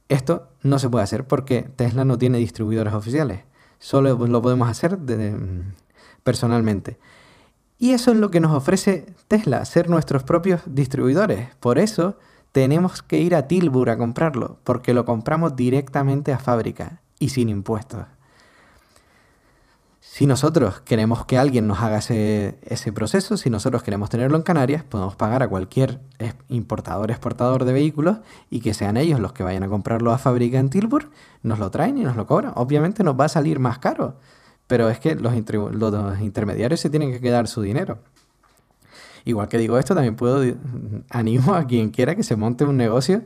Esto 0.09 0.47
no 0.63 0.79
se 0.79 0.89
puede 0.89 1.03
hacer 1.03 1.27
porque 1.27 1.61
Tesla 1.75 2.05
no 2.05 2.17
tiene 2.17 2.39
distribuidores 2.39 2.95
oficiales. 2.95 3.41
Solo 3.77 4.17
lo 4.17 4.41
podemos 4.41 4.67
hacer 4.67 4.97
personalmente. 6.23 6.97
Y 7.77 7.91
eso 7.91 8.13
es 8.13 8.17
lo 8.17 8.31
que 8.31 8.39
nos 8.39 8.51
ofrece 8.51 9.13
Tesla, 9.27 9.63
ser 9.65 9.87
nuestros 9.87 10.23
propios 10.23 10.61
distribuidores. 10.65 11.53
Por 11.59 11.77
eso 11.77 12.17
tenemos 12.51 13.03
que 13.03 13.19
ir 13.19 13.35
a 13.35 13.47
Tilburg 13.47 13.91
a 13.91 13.97
comprarlo, 13.97 14.57
porque 14.63 14.95
lo 14.95 15.05
compramos 15.05 15.55
directamente 15.55 16.33
a 16.33 16.39
fábrica 16.39 17.01
y 17.19 17.29
sin 17.29 17.49
impuestos. 17.49 18.07
Si 20.15 20.27
nosotros 20.27 20.79
queremos 20.79 21.25
que 21.25 21.37
alguien 21.37 21.67
nos 21.67 21.81
haga 21.81 21.97
ese, 21.97 22.93
proceso, 22.93 23.35
si 23.35 23.49
nosotros 23.49 23.83
queremos 23.83 24.09
tenerlo 24.09 24.37
en 24.37 24.43
Canarias, 24.43 24.81
podemos 24.81 25.17
pagar 25.17 25.43
a 25.43 25.49
cualquier 25.49 25.99
importador, 26.47 27.11
exportador 27.11 27.65
de 27.65 27.73
vehículos 27.73 28.19
y 28.49 28.61
que 28.61 28.73
sean 28.73 28.95
ellos 28.95 29.19
los 29.19 29.33
que 29.33 29.43
vayan 29.43 29.63
a 29.63 29.67
comprarlo 29.67 30.13
a 30.13 30.17
fábrica 30.17 30.57
en 30.57 30.69
Tilburg, 30.69 31.09
nos 31.43 31.59
lo 31.59 31.69
traen 31.69 31.97
y 31.97 32.03
nos 32.03 32.15
lo 32.15 32.27
cobran. 32.27 32.53
Obviamente 32.55 33.03
nos 33.03 33.19
va 33.19 33.25
a 33.25 33.27
salir 33.27 33.59
más 33.59 33.79
caro, 33.79 34.15
pero 34.67 34.89
es 34.89 34.99
que 34.99 35.15
los, 35.15 35.33
los 35.73 36.21
intermediarios 36.21 36.79
se 36.79 36.89
tienen 36.89 37.11
que 37.11 37.19
quedar 37.19 37.49
su 37.49 37.61
dinero. 37.61 37.99
Igual 39.25 39.49
que 39.49 39.57
digo 39.57 39.77
esto, 39.77 39.95
también 39.95 40.15
puedo 40.15 40.41
animo 41.09 41.55
a 41.55 41.67
quien 41.67 41.89
quiera 41.89 42.15
que 42.15 42.23
se 42.23 42.37
monte 42.37 42.63
un 42.63 42.77
negocio 42.77 43.23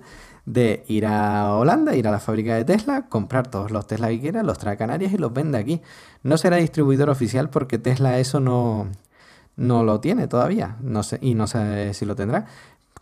de 0.49 0.83
ir 0.87 1.05
a 1.05 1.53
Holanda, 1.55 1.95
ir 1.95 2.07
a 2.07 2.11
la 2.11 2.19
fábrica 2.19 2.55
de 2.55 2.65
Tesla, 2.65 3.07
comprar 3.07 3.47
todos 3.47 3.69
los 3.69 3.85
Tesla 3.85 4.09
que 4.09 4.19
quiera, 4.19 4.41
los 4.41 4.57
trae 4.57 4.73
a 4.73 4.77
Canarias 4.77 5.13
y 5.13 5.17
los 5.17 5.31
vende 5.31 5.59
aquí. 5.59 5.81
No 6.23 6.37
será 6.37 6.57
distribuidor 6.57 7.09
oficial 7.09 7.51
porque 7.51 7.77
Tesla 7.77 8.17
eso 8.17 8.39
no, 8.39 8.87
no 9.55 9.83
lo 9.83 9.99
tiene 9.99 10.27
todavía, 10.27 10.77
no 10.81 11.03
sé, 11.03 11.19
y 11.21 11.35
no 11.35 11.45
sé 11.45 11.93
si 11.93 12.05
lo 12.05 12.15
tendrá, 12.15 12.47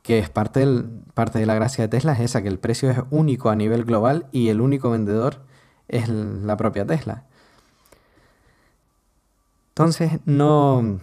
que 0.02 0.20
es 0.20 0.30
parte, 0.30 0.60
del, 0.60 0.90
parte 1.14 1.40
de 1.40 1.46
la 1.46 1.56
gracia 1.56 1.86
de 1.86 1.88
Tesla 1.88 2.14
es 2.14 2.20
esa, 2.20 2.42
que 2.42 2.50
el 2.50 2.60
precio 2.60 2.92
es 2.92 2.98
único 3.12 3.50
a 3.50 3.56
nivel 3.56 3.86
global 3.86 4.28
y 4.34 4.50
el 4.50 4.60
único 4.60 4.90
vendedor 4.90 5.40
es 5.88 6.10
la 6.10 6.58
propia 6.58 6.86
Tesla. 6.86 7.24
Entonces, 9.70 10.20
no, 10.26 11.00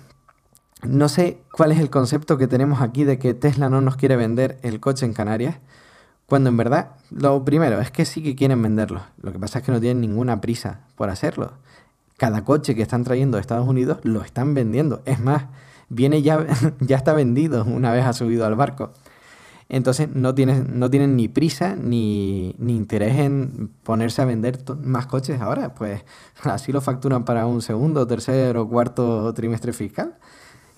no 0.83 1.09
sé 1.09 1.39
cuál 1.53 1.73
es 1.73 1.79
el 1.79 1.89
concepto 1.89 2.37
que 2.37 2.49
tenemos 2.49 2.83
aquí 2.83 3.05
de 3.05 3.19
que 3.19 3.33
Tesla 3.33 3.71
no 3.71 3.81
nos 3.81 3.97
quiere 3.97 4.17
vender 4.17 4.59
el 4.63 4.81
coche 4.81 5.07
en 5.07 5.15
Canarias, 5.15 5.57
cuando 6.27 6.49
en 6.51 6.57
verdad 6.57 6.93
lo 7.11 7.45
primero 7.45 7.81
es 7.81 7.91
que 7.91 8.05
sí 8.05 8.23
que 8.23 8.35
quieren 8.35 8.63
venderlo. 8.63 9.03
Lo 9.21 9.33
que 9.33 9.39
pasa 9.39 9.59
es 9.59 9.65
que 9.65 9.73
no 9.73 9.81
tienen 9.81 10.01
ninguna 10.01 10.41
prisa 10.41 10.81
por 10.97 11.11
hacerlo. 11.11 11.53
Cada 12.17 12.45
coche 12.45 12.75
que 12.75 12.83
están 12.83 13.05
trayendo 13.05 13.37
de 13.37 13.43
Estados 13.43 13.69
Unidos 13.69 13.99
lo 14.05 14.23
están 14.23 14.55
vendiendo. 14.55 15.03
Es 15.05 15.21
más, 15.21 15.45
viene 15.89 16.23
ya, 16.23 16.47
ya 16.81 16.97
está 16.97 17.13
vendido 17.13 17.65
una 17.65 17.93
vez 17.93 18.05
ha 18.05 18.13
subido 18.13 18.47
al 18.47 18.55
barco. 18.55 18.93
Entonces 19.69 20.09
no 20.15 20.35
tienen, 20.35 20.79
no 20.79 20.91
tienen 20.91 21.17
ni 21.17 21.29
prisa 21.29 21.75
ni, 21.75 22.55
ni 22.59 22.77
interés 22.77 23.19
en 23.19 23.71
ponerse 23.83 24.23
a 24.23 24.25
vender 24.25 24.63
más 24.83 25.07
coches 25.07 25.41
ahora. 25.41 25.75
Pues 25.75 26.05
así 26.45 26.73
lo 26.73 26.81
facturan 26.81 27.25
para 27.25 27.47
un 27.47 27.61
segundo, 27.61 28.07
tercer 28.07 28.57
o 28.57 28.69
cuarto 28.69 29.33
trimestre 29.35 29.73
fiscal. 29.73 30.17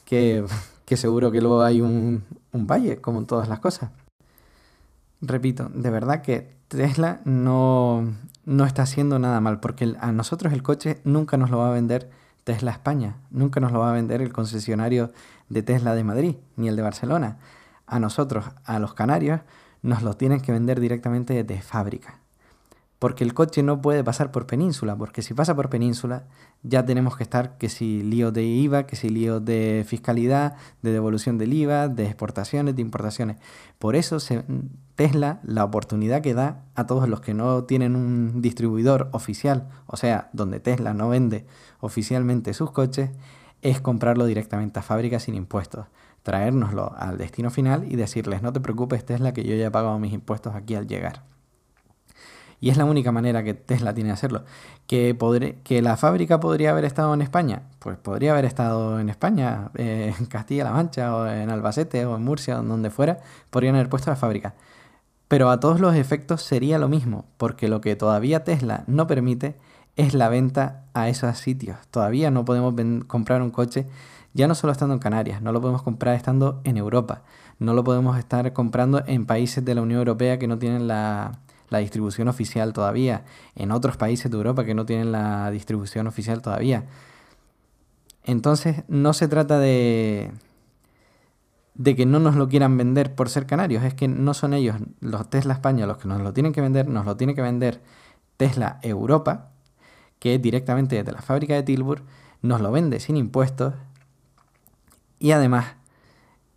Que, 0.04 0.44
que 0.84 0.96
seguro 0.96 1.30
que 1.30 1.40
luego 1.40 1.62
hay 1.62 1.80
un, 1.80 2.24
un 2.52 2.66
valle, 2.66 2.98
como 2.98 3.18
en 3.18 3.26
todas 3.26 3.48
las 3.48 3.58
cosas. 3.58 3.90
Repito, 5.20 5.70
de 5.72 5.90
verdad 5.90 6.22
que 6.22 6.56
Tesla 6.68 7.20
no, 7.24 8.14
no 8.44 8.64
está 8.64 8.82
haciendo 8.82 9.18
nada 9.18 9.40
mal, 9.40 9.60
porque 9.60 9.94
a 10.00 10.12
nosotros 10.12 10.52
el 10.52 10.62
coche 10.62 11.00
nunca 11.04 11.36
nos 11.36 11.50
lo 11.50 11.58
va 11.58 11.68
a 11.68 11.72
vender 11.72 12.10
Tesla 12.44 12.70
España, 12.70 13.16
nunca 13.30 13.60
nos 13.60 13.72
lo 13.72 13.80
va 13.80 13.90
a 13.90 13.94
vender 13.94 14.22
el 14.22 14.32
concesionario 14.32 15.12
de 15.48 15.62
Tesla 15.62 15.94
de 15.94 16.04
Madrid, 16.04 16.36
ni 16.56 16.68
el 16.68 16.76
de 16.76 16.82
Barcelona. 16.82 17.38
A 17.86 17.98
nosotros, 17.98 18.44
a 18.64 18.78
los 18.78 18.94
canarios, 18.94 19.40
nos 19.82 20.02
lo 20.02 20.14
tienen 20.14 20.40
que 20.40 20.52
vender 20.52 20.80
directamente 20.80 21.42
de 21.44 21.60
fábrica. 21.60 22.20
Porque 22.98 23.24
el 23.24 23.34
coche 23.34 23.62
no 23.62 23.82
puede 23.82 24.02
pasar 24.02 24.30
por 24.30 24.46
península, 24.46 24.96
porque 24.96 25.20
si 25.20 25.34
pasa 25.34 25.54
por 25.54 25.68
península 25.68 26.24
ya 26.62 26.84
tenemos 26.84 27.16
que 27.16 27.22
estar 27.22 27.58
que 27.58 27.68
si 27.68 28.02
lío 28.02 28.32
de 28.32 28.44
IVA, 28.44 28.86
que 28.86 28.96
si 28.96 29.10
lío 29.10 29.38
de 29.38 29.84
fiscalidad, 29.86 30.56
de 30.82 30.92
devolución 30.92 31.36
del 31.36 31.52
IVA, 31.52 31.88
de 31.88 32.06
exportaciones, 32.06 32.74
de 32.74 32.82
importaciones. 32.82 33.36
Por 33.78 33.96
eso 33.96 34.16
Tesla 34.94 35.40
la 35.42 35.64
oportunidad 35.64 36.22
que 36.22 36.34
da 36.34 36.64
a 36.74 36.86
todos 36.86 37.08
los 37.08 37.20
que 37.20 37.34
no 37.34 37.64
tienen 37.64 37.96
un 37.96 38.40
distribuidor 38.40 39.10
oficial, 39.12 39.68
o 39.86 39.96
sea, 39.96 40.30
donde 40.32 40.58
Tesla 40.58 40.94
no 40.94 41.10
vende 41.10 41.46
oficialmente 41.80 42.54
sus 42.54 42.70
coches, 42.70 43.10
es 43.60 43.80
comprarlo 43.80 44.24
directamente 44.26 44.78
a 44.78 44.82
fábrica 44.82 45.20
sin 45.20 45.34
impuestos, 45.34 45.86
traérnoslo 46.22 46.94
al 46.96 47.18
destino 47.18 47.50
final 47.50 47.84
y 47.90 47.96
decirles, 47.96 48.42
no 48.42 48.52
te 48.52 48.60
preocupes 48.60 49.04
Tesla 49.04 49.32
que 49.32 49.44
yo 49.44 49.54
ya 49.54 49.66
he 49.66 49.70
pagado 49.70 49.98
mis 49.98 50.12
impuestos 50.12 50.54
aquí 50.54 50.74
al 50.74 50.86
llegar. 50.86 51.35
Y 52.60 52.70
es 52.70 52.76
la 52.76 52.84
única 52.84 53.12
manera 53.12 53.44
que 53.44 53.54
Tesla 53.54 53.92
tiene 53.94 54.08
de 54.08 54.14
hacerlo. 54.14 54.44
¿Que, 54.86 55.16
¿Que 55.62 55.82
la 55.82 55.96
fábrica 55.96 56.40
podría 56.40 56.70
haber 56.70 56.84
estado 56.84 57.12
en 57.12 57.22
España? 57.22 57.62
Pues 57.78 57.98
podría 57.98 58.32
haber 58.32 58.44
estado 58.44 58.98
en 58.98 59.08
España, 59.08 59.70
eh, 59.74 60.14
en 60.18 60.26
Castilla-La 60.26 60.72
Mancha, 60.72 61.14
o 61.14 61.26
en 61.26 61.50
Albacete, 61.50 62.06
o 62.06 62.16
en 62.16 62.24
Murcia, 62.24 62.58
o 62.58 62.62
donde 62.62 62.90
fuera, 62.90 63.18
podrían 63.50 63.74
haber 63.74 63.88
puesto 63.88 64.10
la 64.10 64.16
fábrica. 64.16 64.54
Pero 65.28 65.50
a 65.50 65.60
todos 65.60 65.80
los 65.80 65.94
efectos 65.96 66.42
sería 66.42 66.78
lo 66.78 66.88
mismo, 66.88 67.24
porque 67.36 67.68
lo 67.68 67.80
que 67.80 67.96
todavía 67.96 68.44
Tesla 68.44 68.84
no 68.86 69.06
permite 69.06 69.56
es 69.96 70.14
la 70.14 70.28
venta 70.28 70.84
a 70.94 71.08
esos 71.08 71.36
sitios. 71.38 71.78
Todavía 71.90 72.30
no 72.30 72.44
podemos 72.44 72.74
comprar 73.06 73.42
un 73.42 73.50
coche, 73.50 73.86
ya 74.34 74.46
no 74.46 74.54
solo 74.54 74.72
estando 74.72 74.94
en 74.94 75.00
Canarias, 75.00 75.42
no 75.42 75.50
lo 75.52 75.60
podemos 75.60 75.82
comprar 75.82 76.14
estando 76.14 76.60
en 76.64 76.76
Europa, 76.76 77.22
no 77.58 77.74
lo 77.74 77.82
podemos 77.82 78.18
estar 78.18 78.52
comprando 78.52 79.02
en 79.06 79.26
países 79.26 79.64
de 79.64 79.74
la 79.74 79.82
Unión 79.82 79.98
Europea 79.98 80.38
que 80.38 80.46
no 80.46 80.58
tienen 80.58 80.86
la, 80.86 81.40
la 81.68 81.78
distribución 81.78 82.28
oficial 82.28 82.72
todavía, 82.72 83.24
en 83.54 83.72
otros 83.72 83.96
países 83.96 84.30
de 84.30 84.36
Europa 84.36 84.64
que 84.64 84.74
no 84.74 84.86
tienen 84.86 85.12
la 85.12 85.50
distribución 85.50 86.06
oficial 86.06 86.42
todavía. 86.42 86.84
Entonces 88.24 88.82
no 88.88 89.12
se 89.12 89.28
trata 89.28 89.58
de, 89.58 90.32
de 91.74 91.96
que 91.96 92.06
no 92.06 92.18
nos 92.18 92.36
lo 92.36 92.48
quieran 92.48 92.76
vender 92.76 93.14
por 93.14 93.28
ser 93.28 93.46
canarios, 93.46 93.84
es 93.84 93.94
que 93.94 94.08
no 94.08 94.34
son 94.34 94.54
ellos, 94.54 94.76
los 95.00 95.28
Tesla 95.28 95.54
España, 95.54 95.86
los 95.86 95.98
que 95.98 96.08
nos 96.08 96.20
lo 96.20 96.32
tienen 96.32 96.52
que 96.52 96.60
vender, 96.60 96.88
nos 96.88 97.04
lo 97.04 97.16
tiene 97.16 97.34
que 97.34 97.42
vender 97.42 97.82
Tesla 98.36 98.78
Europa, 98.82 99.50
que 100.18 100.38
directamente 100.38 100.96
desde 100.96 101.12
la 101.12 101.22
fábrica 101.22 101.54
de 101.54 101.62
Tilburg 101.62 102.02
nos 102.42 102.60
lo 102.60 102.72
vende 102.72 103.00
sin 103.00 103.16
impuestos 103.16 103.74
y 105.18 105.32
además 105.32 105.76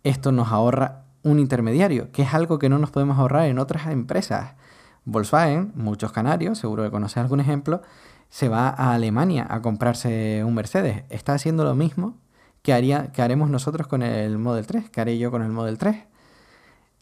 esto 0.04 0.32
nos 0.32 0.48
ahorra 0.48 1.04
un 1.22 1.38
intermediario, 1.38 2.10
que 2.12 2.22
es 2.22 2.34
algo 2.34 2.58
que 2.58 2.68
no 2.68 2.78
nos 2.78 2.90
podemos 2.90 3.18
ahorrar 3.18 3.46
en 3.46 3.58
otras 3.58 3.86
empresas. 3.88 4.54
Volkswagen, 5.04 5.72
muchos 5.74 6.12
canarios, 6.12 6.58
seguro 6.58 6.82
que 6.82 6.90
conoces 6.90 7.18
algún 7.18 7.40
ejemplo, 7.40 7.82
se 8.28 8.48
va 8.48 8.68
a 8.68 8.94
Alemania 8.94 9.46
a 9.50 9.60
comprarse 9.60 10.44
un 10.44 10.54
Mercedes. 10.54 11.04
Está 11.08 11.34
haciendo 11.34 11.64
lo 11.64 11.74
mismo 11.74 12.16
que, 12.62 12.72
haría, 12.72 13.12
que 13.12 13.22
haremos 13.22 13.50
nosotros 13.50 13.86
con 13.86 14.02
el 14.02 14.38
Model 14.38 14.66
3, 14.66 14.90
que 14.90 15.00
haré 15.00 15.18
yo 15.18 15.30
con 15.30 15.42
el 15.42 15.50
Model 15.50 15.78
3. 15.78 15.96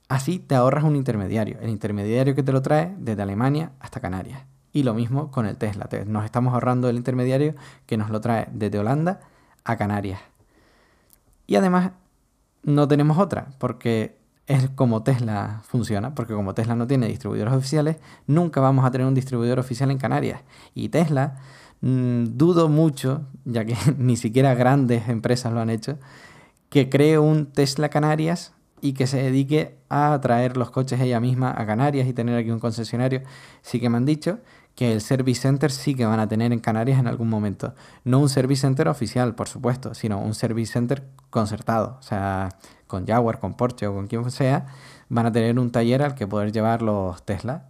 Así 0.09 0.39
te 0.39 0.55
ahorras 0.55 0.85
un 0.85 0.97
intermediario, 0.97 1.59
el 1.61 1.69
intermediario 1.69 2.35
que 2.35 2.43
te 2.43 2.53
lo 2.53 2.63
trae 2.63 2.95
desde 2.99 3.23
Alemania 3.23 3.73
hasta 3.79 4.01
Canarias. 4.01 4.43
Y 4.73 4.83
lo 4.83 4.95
mismo 4.95 5.31
con 5.31 5.45
el 5.45 5.57
Tesla. 5.57 5.89
Nos 6.07 6.25
estamos 6.25 6.55
ahorrando 6.55 6.89
el 6.89 6.97
intermediario 6.97 7.55
que 7.87 7.97
nos 7.97 8.11
lo 8.11 8.21
trae 8.21 8.49
desde 8.53 8.79
Holanda 8.79 9.21
a 9.65 9.77
Canarias. 9.77 10.21
Y 11.47 11.57
además 11.57 11.93
no 12.63 12.89
tenemos 12.89 13.19
otra, 13.19 13.49
porque 13.59 14.18
es 14.49 14.71
como 14.71 15.03
Tesla 15.03 15.61
funciona, 15.63 16.15
porque 16.15 16.33
como 16.33 16.55
Tesla 16.55 16.75
no 16.75 16.87
tiene 16.87 17.07
distribuidores 17.07 17.53
oficiales, 17.53 17.99
nunca 18.27 18.61
vamos 18.61 18.85
a 18.87 18.91
tener 18.91 19.07
un 19.07 19.15
distribuidor 19.15 19.59
oficial 19.59 19.91
en 19.91 19.99
Canarias. 19.99 20.41
Y 20.75 20.89
Tesla, 20.89 21.37
mm, 21.83 22.37
dudo 22.39 22.69
mucho, 22.69 23.27
ya 23.45 23.67
que 23.67 23.77
ni 23.99 24.17
siquiera 24.17 24.55
grandes 24.55 25.09
empresas 25.09 25.53
lo 25.53 25.61
han 25.61 25.69
hecho, 25.69 25.99
que 26.71 26.89
cree 26.89 27.19
un 27.19 27.47
Tesla 27.47 27.91
Canarias 27.91 28.55
y 28.81 28.95
que 28.95 29.07
se 29.07 29.23
dedique 29.23 29.77
a 29.91 30.19
traer 30.23 30.57
los 30.57 30.71
coches 30.71 31.01
ella 31.01 31.21
misma 31.21 31.55
a 31.57 31.67
Canarias 31.67 32.09
y 32.09 32.15
tener 32.15 32.37
aquí 32.37 32.51
un 32.51 32.61
concesionario. 32.61 33.23
Sí 33.61 33.81
que 33.81 33.91
me 33.91 33.99
han 33.99 34.07
dicho 34.07 34.39
que 34.75 34.93
el 34.93 35.01
Service 35.01 35.43
Center 35.43 35.71
sí 35.71 35.95
que 35.95 36.07
van 36.07 36.21
a 36.21 36.29
tener 36.29 36.53
en 36.53 36.61
Canarias 36.61 37.01
en 37.01 37.07
algún 37.07 37.29
momento. 37.29 37.75
No 38.05 38.21
un 38.21 38.29
Service 38.29 38.63
Center 38.63 38.89
oficial, 38.89 39.35
por 39.35 39.49
supuesto, 39.49 39.93
sino 39.93 40.21
un 40.21 40.35
Service 40.35 40.73
Center 40.73 41.05
concertado. 41.31 41.97
O 41.99 42.03
sea, 42.03 42.51
con 42.89 43.07
Jaguar, 43.07 43.39
con 43.39 43.55
Porsche 43.55 43.87
o 43.87 43.95
con 43.95 44.09
quien 44.09 44.29
sea, 44.33 44.67
van 45.09 45.27
a 45.27 45.33
tener 45.33 45.59
un 45.59 45.71
taller 45.71 46.03
al 46.03 46.17
que 46.17 46.27
poder 46.27 46.51
llevar 46.51 46.83
los 46.83 47.23
Tesla. 47.25 47.69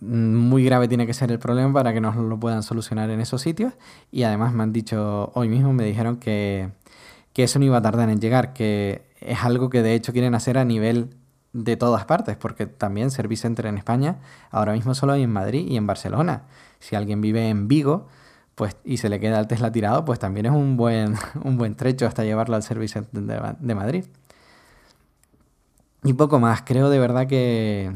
Muy 0.00 0.64
grave 0.64 0.88
tiene 0.88 1.06
que 1.06 1.14
ser 1.14 1.32
el 1.32 1.38
problema 1.38 1.72
para 1.72 1.92
que 1.92 2.00
nos 2.00 2.16
lo 2.16 2.38
puedan 2.38 2.62
solucionar 2.62 3.10
en 3.10 3.20
esos 3.20 3.42
sitios. 3.42 3.72
Y 4.10 4.22
además 4.24 4.52
me 4.52 4.62
han 4.62 4.72
dicho, 4.72 5.32
hoy 5.34 5.48
mismo 5.48 5.72
me 5.72 5.84
dijeron 5.84 6.16
que, 6.16 6.70
que 7.32 7.44
eso 7.44 7.58
no 7.58 7.64
iba 7.64 7.78
a 7.78 7.82
tardar 7.82 8.08
en 8.10 8.20
llegar, 8.20 8.52
que 8.52 9.02
es 9.20 9.42
algo 9.44 9.70
que 9.70 9.82
de 9.82 9.94
hecho 9.94 10.12
quieren 10.12 10.34
hacer 10.34 10.58
a 10.58 10.64
nivel 10.64 11.10
de 11.52 11.76
todas 11.76 12.04
partes, 12.04 12.36
porque 12.36 12.66
también 12.66 13.10
Service 13.10 13.42
Center 13.42 13.66
en 13.66 13.76
España 13.76 14.16
ahora 14.50 14.72
mismo 14.72 14.94
solo 14.94 15.12
hay 15.12 15.22
en 15.22 15.30
Madrid 15.30 15.66
y 15.68 15.76
en 15.76 15.86
Barcelona. 15.86 16.42
Si 16.80 16.96
alguien 16.96 17.20
vive 17.20 17.48
en 17.48 17.68
Vigo, 17.68 18.08
pues, 18.54 18.76
y 18.84 18.98
se 18.98 19.08
le 19.08 19.20
queda 19.20 19.40
el 19.40 19.46
Tesla 19.46 19.72
tirado, 19.72 20.04
pues 20.04 20.18
también 20.18 20.46
es 20.46 20.52
un 20.52 20.76
buen, 20.76 21.14
un 21.44 21.56
buen 21.56 21.74
trecho 21.74 22.06
hasta 22.06 22.24
llevarlo 22.24 22.56
al 22.56 22.62
servicio 22.62 23.04
de, 23.12 23.74
Madrid. 23.74 24.04
Y 26.04 26.12
poco 26.14 26.38
más, 26.40 26.62
creo 26.62 26.90
de 26.90 26.98
verdad 26.98 27.26
que, 27.26 27.92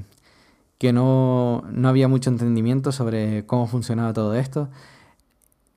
que 0.78 0.92
no, 0.92 1.64
no 1.70 1.88
había 1.88 2.08
mucho 2.08 2.30
entendimiento 2.30 2.92
sobre 2.92 3.44
cómo 3.46 3.66
funcionaba 3.66 4.12
todo 4.12 4.34
esto. 4.34 4.68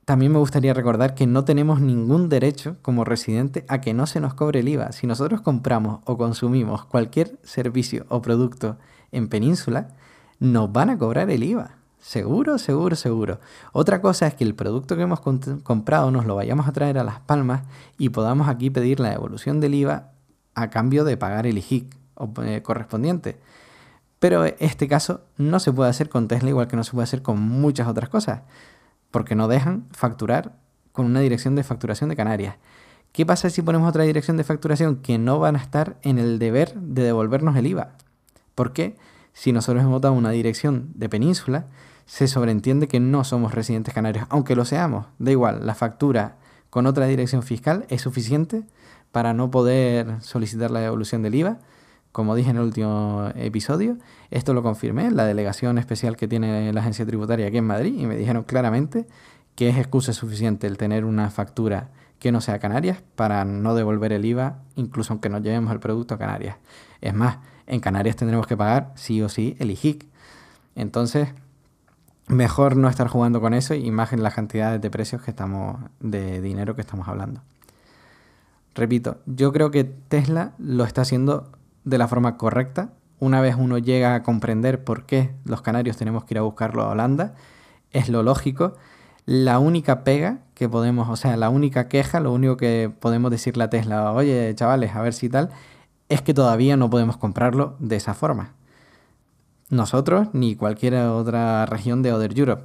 También 0.04 0.32
me 0.32 0.38
gustaría 0.38 0.74
recordar 0.74 1.14
que 1.14 1.26
no 1.26 1.44
tenemos 1.44 1.80
ningún 1.80 2.28
derecho 2.28 2.76
como 2.82 3.04
residente 3.04 3.64
a 3.68 3.80
que 3.80 3.94
no 3.94 4.06
se 4.06 4.20
nos 4.20 4.34
cobre 4.34 4.60
el 4.60 4.68
IVA. 4.68 4.92
Si 4.92 5.06
nosotros 5.06 5.40
compramos 5.40 6.00
o 6.04 6.16
consumimos 6.16 6.84
cualquier 6.84 7.38
servicio 7.42 8.06
o 8.08 8.22
producto 8.22 8.76
en 9.12 9.28
península, 9.28 9.88
nos 10.40 10.72
van 10.72 10.90
a 10.90 10.98
cobrar 10.98 11.30
el 11.30 11.44
IVA. 11.44 11.79
Seguro, 12.00 12.56
seguro, 12.58 12.96
seguro. 12.96 13.40
Otra 13.72 14.00
cosa 14.00 14.26
es 14.26 14.34
que 14.34 14.44
el 14.44 14.54
producto 14.54 14.96
que 14.96 15.02
hemos 15.02 15.20
comprado 15.20 16.10
nos 16.10 16.24
lo 16.24 16.34
vayamos 16.34 16.66
a 16.66 16.72
traer 16.72 16.98
a 16.98 17.04
Las 17.04 17.20
Palmas 17.20 17.62
y 17.98 18.08
podamos 18.08 18.48
aquí 18.48 18.70
pedir 18.70 19.00
la 19.00 19.10
devolución 19.10 19.60
del 19.60 19.74
IVA 19.74 20.12
a 20.54 20.70
cambio 20.70 21.04
de 21.04 21.18
pagar 21.18 21.46
el 21.46 21.58
IJIC 21.58 21.94
eh, 22.42 22.62
correspondiente. 22.62 23.38
Pero 24.18 24.44
este 24.44 24.88
caso 24.88 25.22
no 25.36 25.60
se 25.60 25.72
puede 25.72 25.90
hacer 25.90 26.08
con 26.08 26.26
Tesla 26.26 26.48
igual 26.48 26.68
que 26.68 26.76
no 26.76 26.84
se 26.84 26.92
puede 26.92 27.04
hacer 27.04 27.22
con 27.22 27.38
muchas 27.40 27.86
otras 27.86 28.08
cosas, 28.08 28.42
porque 29.10 29.34
no 29.34 29.46
dejan 29.46 29.86
facturar 29.92 30.56
con 30.92 31.06
una 31.06 31.20
dirección 31.20 31.54
de 31.54 31.64
facturación 31.64 32.08
de 32.08 32.16
Canarias. 32.16 32.56
¿Qué 33.12 33.26
pasa 33.26 33.50
si 33.50 33.60
ponemos 33.60 33.88
otra 33.88 34.04
dirección 34.04 34.36
de 34.36 34.44
facturación 34.44 34.96
que 34.96 35.18
no 35.18 35.38
van 35.38 35.56
a 35.56 35.58
estar 35.58 35.96
en 36.02 36.18
el 36.18 36.38
deber 36.38 36.74
de 36.74 37.02
devolvernos 37.02 37.56
el 37.56 37.66
IVA? 37.66 37.92
Porque 38.54 38.96
si 39.32 39.52
nosotros 39.52 39.84
hemos 39.84 40.00
dado 40.00 40.14
una 40.14 40.30
dirección 40.30 40.90
de 40.94 41.08
península, 41.08 41.66
se 42.10 42.26
sobreentiende 42.26 42.88
que 42.88 42.98
no 42.98 43.22
somos 43.22 43.54
residentes 43.54 43.94
canarios, 43.94 44.26
aunque 44.30 44.56
lo 44.56 44.64
seamos. 44.64 45.06
Da 45.20 45.30
igual, 45.30 45.64
la 45.64 45.76
factura 45.76 46.38
con 46.68 46.86
otra 46.86 47.06
dirección 47.06 47.44
fiscal 47.44 47.86
es 47.88 48.02
suficiente 48.02 48.64
para 49.12 49.32
no 49.32 49.52
poder 49.52 50.20
solicitar 50.20 50.72
la 50.72 50.80
devolución 50.80 51.22
del 51.22 51.36
IVA. 51.36 51.58
Como 52.10 52.34
dije 52.34 52.50
en 52.50 52.56
el 52.56 52.64
último 52.64 53.30
episodio, 53.36 53.96
esto 54.32 54.54
lo 54.54 54.64
confirmé 54.64 55.06
en 55.06 55.16
la 55.16 55.24
delegación 55.24 55.78
especial 55.78 56.16
que 56.16 56.26
tiene 56.26 56.72
la 56.72 56.80
agencia 56.80 57.06
tributaria 57.06 57.46
aquí 57.46 57.58
en 57.58 57.66
Madrid 57.66 57.94
y 57.96 58.06
me 58.06 58.16
dijeron 58.16 58.42
claramente 58.42 59.06
que 59.54 59.68
es 59.68 59.78
excusa 59.78 60.12
suficiente 60.12 60.66
el 60.66 60.78
tener 60.78 61.04
una 61.04 61.30
factura 61.30 61.90
que 62.18 62.32
no 62.32 62.40
sea 62.40 62.58
Canarias 62.58 63.04
para 63.14 63.44
no 63.44 63.76
devolver 63.76 64.12
el 64.12 64.24
IVA, 64.24 64.58
incluso 64.74 65.12
aunque 65.12 65.28
nos 65.28 65.42
llevemos 65.42 65.72
el 65.72 65.78
producto 65.78 66.16
a 66.16 66.18
Canarias. 66.18 66.56
Es 67.00 67.14
más, 67.14 67.38
en 67.68 67.78
Canarias 67.78 68.16
tendremos 68.16 68.48
que 68.48 68.56
pagar 68.56 68.90
sí 68.96 69.22
o 69.22 69.28
sí 69.28 69.54
el 69.60 69.70
IJIC. 69.70 70.08
Entonces, 70.74 71.28
mejor 72.30 72.76
no 72.76 72.88
estar 72.88 73.08
jugando 73.08 73.40
con 73.40 73.54
eso 73.54 73.74
y 73.74 73.90
más 73.90 74.12
en 74.12 74.22
las 74.22 74.34
cantidades 74.34 74.80
de 74.80 74.90
precios 74.90 75.22
que 75.22 75.30
estamos, 75.30 75.78
de 75.98 76.40
dinero 76.40 76.74
que 76.74 76.80
estamos 76.80 77.08
hablando. 77.08 77.42
Repito, 78.74 79.18
yo 79.26 79.52
creo 79.52 79.70
que 79.70 79.84
Tesla 79.84 80.52
lo 80.58 80.84
está 80.84 81.02
haciendo 81.02 81.50
de 81.84 81.98
la 81.98 82.08
forma 82.08 82.36
correcta. 82.36 82.90
Una 83.18 83.40
vez 83.40 83.56
uno 83.58 83.78
llega 83.78 84.14
a 84.14 84.22
comprender 84.22 84.84
por 84.84 85.04
qué 85.06 85.34
los 85.44 85.60
canarios 85.60 85.96
tenemos 85.96 86.24
que 86.24 86.34
ir 86.34 86.38
a 86.38 86.42
buscarlo 86.42 86.82
a 86.82 86.90
Holanda, 86.90 87.34
es 87.90 88.08
lo 88.08 88.22
lógico. 88.22 88.74
La 89.26 89.58
única 89.58 90.04
pega 90.04 90.38
que 90.54 90.68
podemos, 90.68 91.08
o 91.08 91.16
sea, 91.16 91.36
la 91.36 91.50
única 91.50 91.88
queja, 91.88 92.20
lo 92.20 92.32
único 92.32 92.56
que 92.56 92.90
podemos 93.00 93.30
decirle 93.30 93.64
a 93.64 93.70
Tesla, 93.70 94.12
oye, 94.12 94.54
chavales, 94.54 94.94
a 94.94 95.02
ver 95.02 95.12
si 95.12 95.28
tal, 95.28 95.50
es 96.08 96.22
que 96.22 96.32
todavía 96.32 96.76
no 96.76 96.90
podemos 96.90 97.16
comprarlo 97.16 97.76
de 97.80 97.96
esa 97.96 98.14
forma 98.14 98.54
nosotros 99.70 100.28
ni 100.32 100.56
cualquier 100.56 100.94
otra 100.96 101.64
región 101.66 102.02
de 102.02 102.12
Other 102.12 102.38
Europe. 102.38 102.64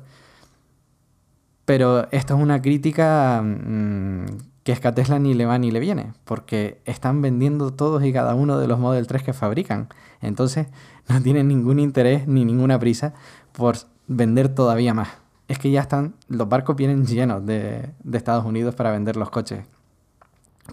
Pero 1.65 2.11
esto 2.11 2.35
es 2.35 2.41
una 2.41 2.61
crítica 2.61 3.41
mm, 3.43 4.25
que 4.63 4.71
es 4.71 5.11
a 5.11 5.19
ni 5.19 5.35
le 5.35 5.45
va 5.45 5.57
ni 5.59 5.69
le 5.69 5.79
viene, 5.79 6.13
porque 6.23 6.81
están 6.85 7.21
vendiendo 7.21 7.71
todos 7.71 8.03
y 8.03 8.11
cada 8.11 8.33
uno 8.33 8.57
de 8.57 8.67
los 8.67 8.79
Model 8.79 9.05
3 9.05 9.23
que 9.23 9.33
fabrican. 9.33 9.89
Entonces 10.21 10.67
no 11.07 11.21
tienen 11.21 11.47
ningún 11.47 11.79
interés 11.79 12.27
ni 12.27 12.45
ninguna 12.45 12.79
prisa 12.79 13.13
por 13.51 13.77
vender 14.07 14.49
todavía 14.49 14.93
más. 14.93 15.09
Es 15.47 15.59
que 15.59 15.69
ya 15.69 15.81
están, 15.81 16.15
los 16.27 16.49
barcos 16.49 16.75
vienen 16.75 17.05
llenos 17.05 17.45
de, 17.45 17.91
de 18.03 18.17
Estados 18.17 18.45
Unidos 18.45 18.73
para 18.73 18.91
vender 18.91 19.15
los 19.15 19.29
coches. 19.29 19.63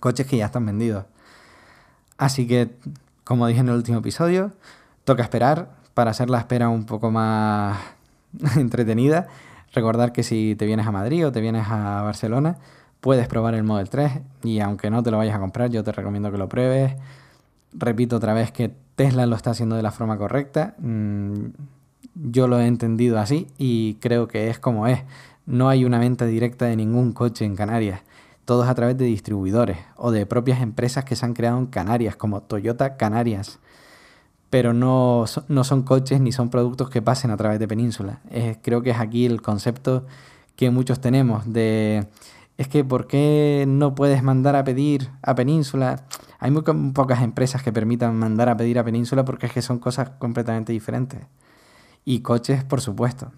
Coches 0.01 0.27
que 0.27 0.39
ya 0.39 0.47
están 0.47 0.65
vendidos. 0.65 1.05
Así 2.17 2.47
que, 2.47 2.71
como 3.25 3.47
dije 3.47 3.61
en 3.61 3.69
el 3.69 3.75
último 3.75 3.99
episodio, 3.99 4.53
toca 5.05 5.23
esperar, 5.23 5.82
para 5.95 6.11
hacer 6.11 6.31
la 6.31 6.39
espera 6.39 6.69
un 6.69 6.85
poco 6.85 7.11
más 7.11 7.79
entretenida, 8.57 9.29
recordar 9.73 10.13
que 10.13 10.23
si 10.23 10.55
te 10.57 10.67
vienes 10.67 10.87
a 10.87 10.93
Madrid 10.93 11.27
o 11.27 11.33
te 11.33 11.41
vienes 11.41 11.67
a 11.69 12.03
Barcelona, 12.03 12.57
puedes 13.01 13.27
probar 13.27 13.55
el 13.55 13.65
Model 13.65 13.91
3 13.91 14.13
y 14.45 14.61
aunque 14.61 14.91
no 14.91 15.03
te 15.03 15.11
lo 15.11 15.19
vayas 15.19 15.37
a 15.37 15.41
comprar, 15.41 15.71
yo 15.71 15.83
te 15.85 15.93
recomiendo 15.93 16.31
que 16.31 16.39
lo 16.39 16.49
pruebes. 16.49 16.95
Repito 17.73 18.17
otra 18.17 18.35
vez 18.35 18.53
que 18.53 18.73
Tesla 18.97 19.27
lo 19.27 19.37
está 19.37 19.51
haciendo 19.51 19.77
de 19.77 19.83
la 19.83 19.91
forma 19.91 20.19
correcta. 20.19 20.75
Mm, 20.79 21.47
yo 22.15 22.47
lo 22.47 22.61
he 22.61 22.67
entendido 22.67 23.19
así 23.19 23.49
y 23.59 23.95
creo 23.95 24.29
que 24.29 24.51
es 24.51 24.59
como 24.59 24.87
es. 24.87 25.01
No 25.47 25.69
hay 25.69 25.85
una 25.85 25.99
venta 25.99 26.27
directa 26.27 26.67
de 26.67 26.77
ningún 26.77 27.13
coche 27.13 27.45
en 27.45 27.57
Canarias. 27.57 28.03
Todo 28.45 28.65
es 28.65 28.71
a 28.71 28.75
través 28.75 28.99
de 28.99 29.07
distribuidores 29.07 29.79
o 29.97 30.11
de 30.11 30.27
propias 30.27 30.61
empresas 30.61 31.05
que 31.05 31.17
se 31.17 31.25
han 31.25 31.35
creado 31.35 31.59
en 31.59 31.67
Canarias, 31.67 32.17
como 32.17 32.43
Toyota 32.43 32.97
Canarias 32.97 33.59
pero 34.53 34.75
no, 34.75 35.25
no 35.49 35.65
son 35.65 35.81
coches 35.83 36.21
ni 36.21 36.31
son 36.31 36.51
productos 36.51 36.91
que 36.91 37.01
pasen 37.01 37.31
a 37.31 37.39
través 37.39 37.59
de 37.59 37.67
Península. 37.67 38.21
creo 38.61 38.83
que 38.83 38.91
es 38.91 38.99
aquí 38.99 39.25
el 39.25 39.41
concepto 39.41 40.05
que 40.57 40.69
muchos 40.69 41.01
tenemos 41.01 41.51
de 41.51 42.07
es 42.59 42.69
que 42.69 42.85
¿por 42.85 43.07
qué 43.07 43.65
no 43.67 43.95
puedes 43.95 44.23
mandar 44.23 44.55
a 44.55 44.63
pedir 44.63 45.09
a 45.23 45.35
Península? 45.35 46.05
Hay 46.39 46.51
muy 46.51 46.61
pocas 46.93 47.23
empresas 47.23 47.63
que 47.63 47.73
permitan 47.73 48.15
mandar 48.15 48.51
a 48.51 48.57
pedir 48.59 48.79
a 48.79 48.85
Península 48.85 49.25
porque 49.25 49.47
es 49.47 49.53
que 49.53 49.63
son 49.63 49.79
cosas 49.79 50.11
completamente 50.19 50.71
diferentes. 50.71 51.21
Y 52.05 52.21
coches, 52.21 52.63
por 52.63 52.83
supuesto. 52.83 53.33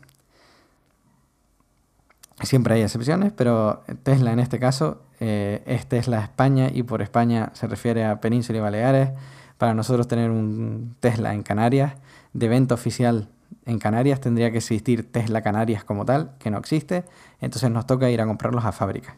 Siempre 2.43 2.75
hay 2.75 2.83
excepciones, 2.83 3.33
pero 3.33 3.85
Tesla 4.03 4.33
en 4.33 4.41
este 4.41 4.59
caso 4.59 5.01
eh, 5.21 5.63
es 5.65 5.87
Tesla 5.87 6.25
España 6.25 6.71
y 6.75 6.83
por 6.83 7.03
España 7.03 7.51
se 7.55 7.69
refiere 7.69 8.05
a 8.05 8.21
Península 8.21 8.59
y 8.59 8.63
Baleares 8.63 9.11
para 9.59 9.75
nosotros 9.75 10.09
tener 10.09 10.31
un 10.31 10.97
Tesla 11.01 11.35
en 11.35 11.43
Canarias, 11.43 11.95
de 12.33 12.49
venta 12.49 12.75
oficial 12.75 13.29
en 13.67 13.79
Canarias, 13.79 14.21
tendría 14.21 14.51
que 14.51 14.59
existir 14.59 15.11
Tesla 15.11 15.43
Canarias 15.43 15.85
como 15.85 16.05
tal, 16.05 16.33
que 16.39 16.51
no 16.51 16.59
existe, 16.59 17.05
entonces 17.41 17.71
nos 17.71 17.87
toca 17.87 18.11
ir 18.11 18.21
a 18.21 18.27
comprarlos 18.27 18.65
a 18.65 18.73
fábrica. 18.73 19.17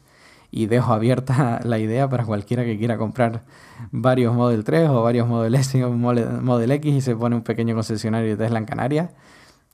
Y 0.50 0.66
dejo 0.66 0.92
abierta 0.92 1.60
la 1.64 1.78
idea 1.78 2.08
para 2.08 2.24
cualquiera 2.24 2.64
que 2.64 2.78
quiera 2.78 2.96
comprar 2.98 3.42
varios 3.90 4.34
Model 4.34 4.64
3 4.64 4.88
o 4.90 5.02
varios 5.02 5.26
Model 5.26 5.54
S 5.54 5.82
o 5.84 5.90
Model 5.90 6.70
X 6.70 6.94
y 6.94 7.00
se 7.00 7.16
pone 7.16 7.36
un 7.36 7.42
pequeño 7.42 7.74
concesionario 7.74 8.30
de 8.30 8.36
Tesla 8.36 8.58
en 8.58 8.64
Canarias. 8.66 9.10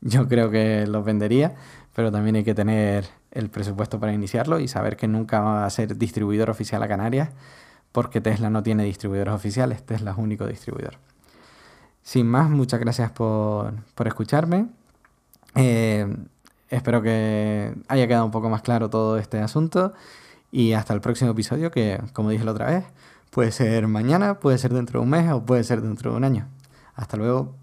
Yo 0.01 0.27
creo 0.27 0.51
que 0.51 0.87
los 0.87 1.05
vendería, 1.05 1.55
pero 1.95 2.11
también 2.11 2.37
hay 2.37 2.45
que 2.45 2.55
tener 2.55 3.07
el 3.31 3.51
presupuesto 3.51 4.01
para 4.01 4.13
iniciarlo 4.13 4.59
y 4.59 4.69
saber 4.69 4.97
que 4.97 5.07
nunca 5.07 5.41
va 5.41 5.65
a 5.65 5.71
ser 5.71 5.97
distribuidor 5.97 6.51
oficial 6.51 6.83
a 6.83 6.89
Canarias 6.89 7.31
porque 7.93 8.21
Tesla 8.21 8.51
no 8.51 8.63
tiene 8.63 8.85
distribuidores 8.85 9.35
oficiales, 9.35 9.85
Tesla 9.85 10.13
es 10.13 10.19
único 10.19 10.47
distribuidor. 10.47 10.99
Sin 12.03 12.27
más, 12.27 12.51
muchas 12.51 12.81
gracias 12.81 13.11
por, 13.13 13.75
escucharme. 14.05 14.67
Eh, 15.55 16.07
espero 16.69 17.03
que 17.03 17.75
haya 17.89 18.09
quedado 18.09 18.25
un 18.25 18.31
poco 18.31 18.49
más 18.49 18.63
claro 18.63 18.91
todo 18.91 19.19
este 19.19 19.39
asunto 19.39 19.93
y 20.51 20.73
hasta 20.73 20.95
el 20.95 21.01
próximo 21.01 21.31
episodio 21.31 21.71
que, 21.71 22.03
como 22.13 22.31
dije 22.31 22.45
la 22.45 22.53
otra 22.53 22.67
vez, 22.67 22.85
puede 23.31 23.53
ser 23.53 23.87
mañana, 23.87 24.41
puede 24.41 24.59
ser 24.59 24.73
dentro 24.73 25.01
de 25.01 25.05
un 25.05 25.11
mes 25.11 25.31
o 25.31 25.45
puede 25.45 25.63
ser 25.65 25.81
dentro 25.83 26.11
de 26.11 26.17
un 26.17 26.25
año. 26.25 26.49
Hasta 26.95 27.17
luego. 27.17 27.62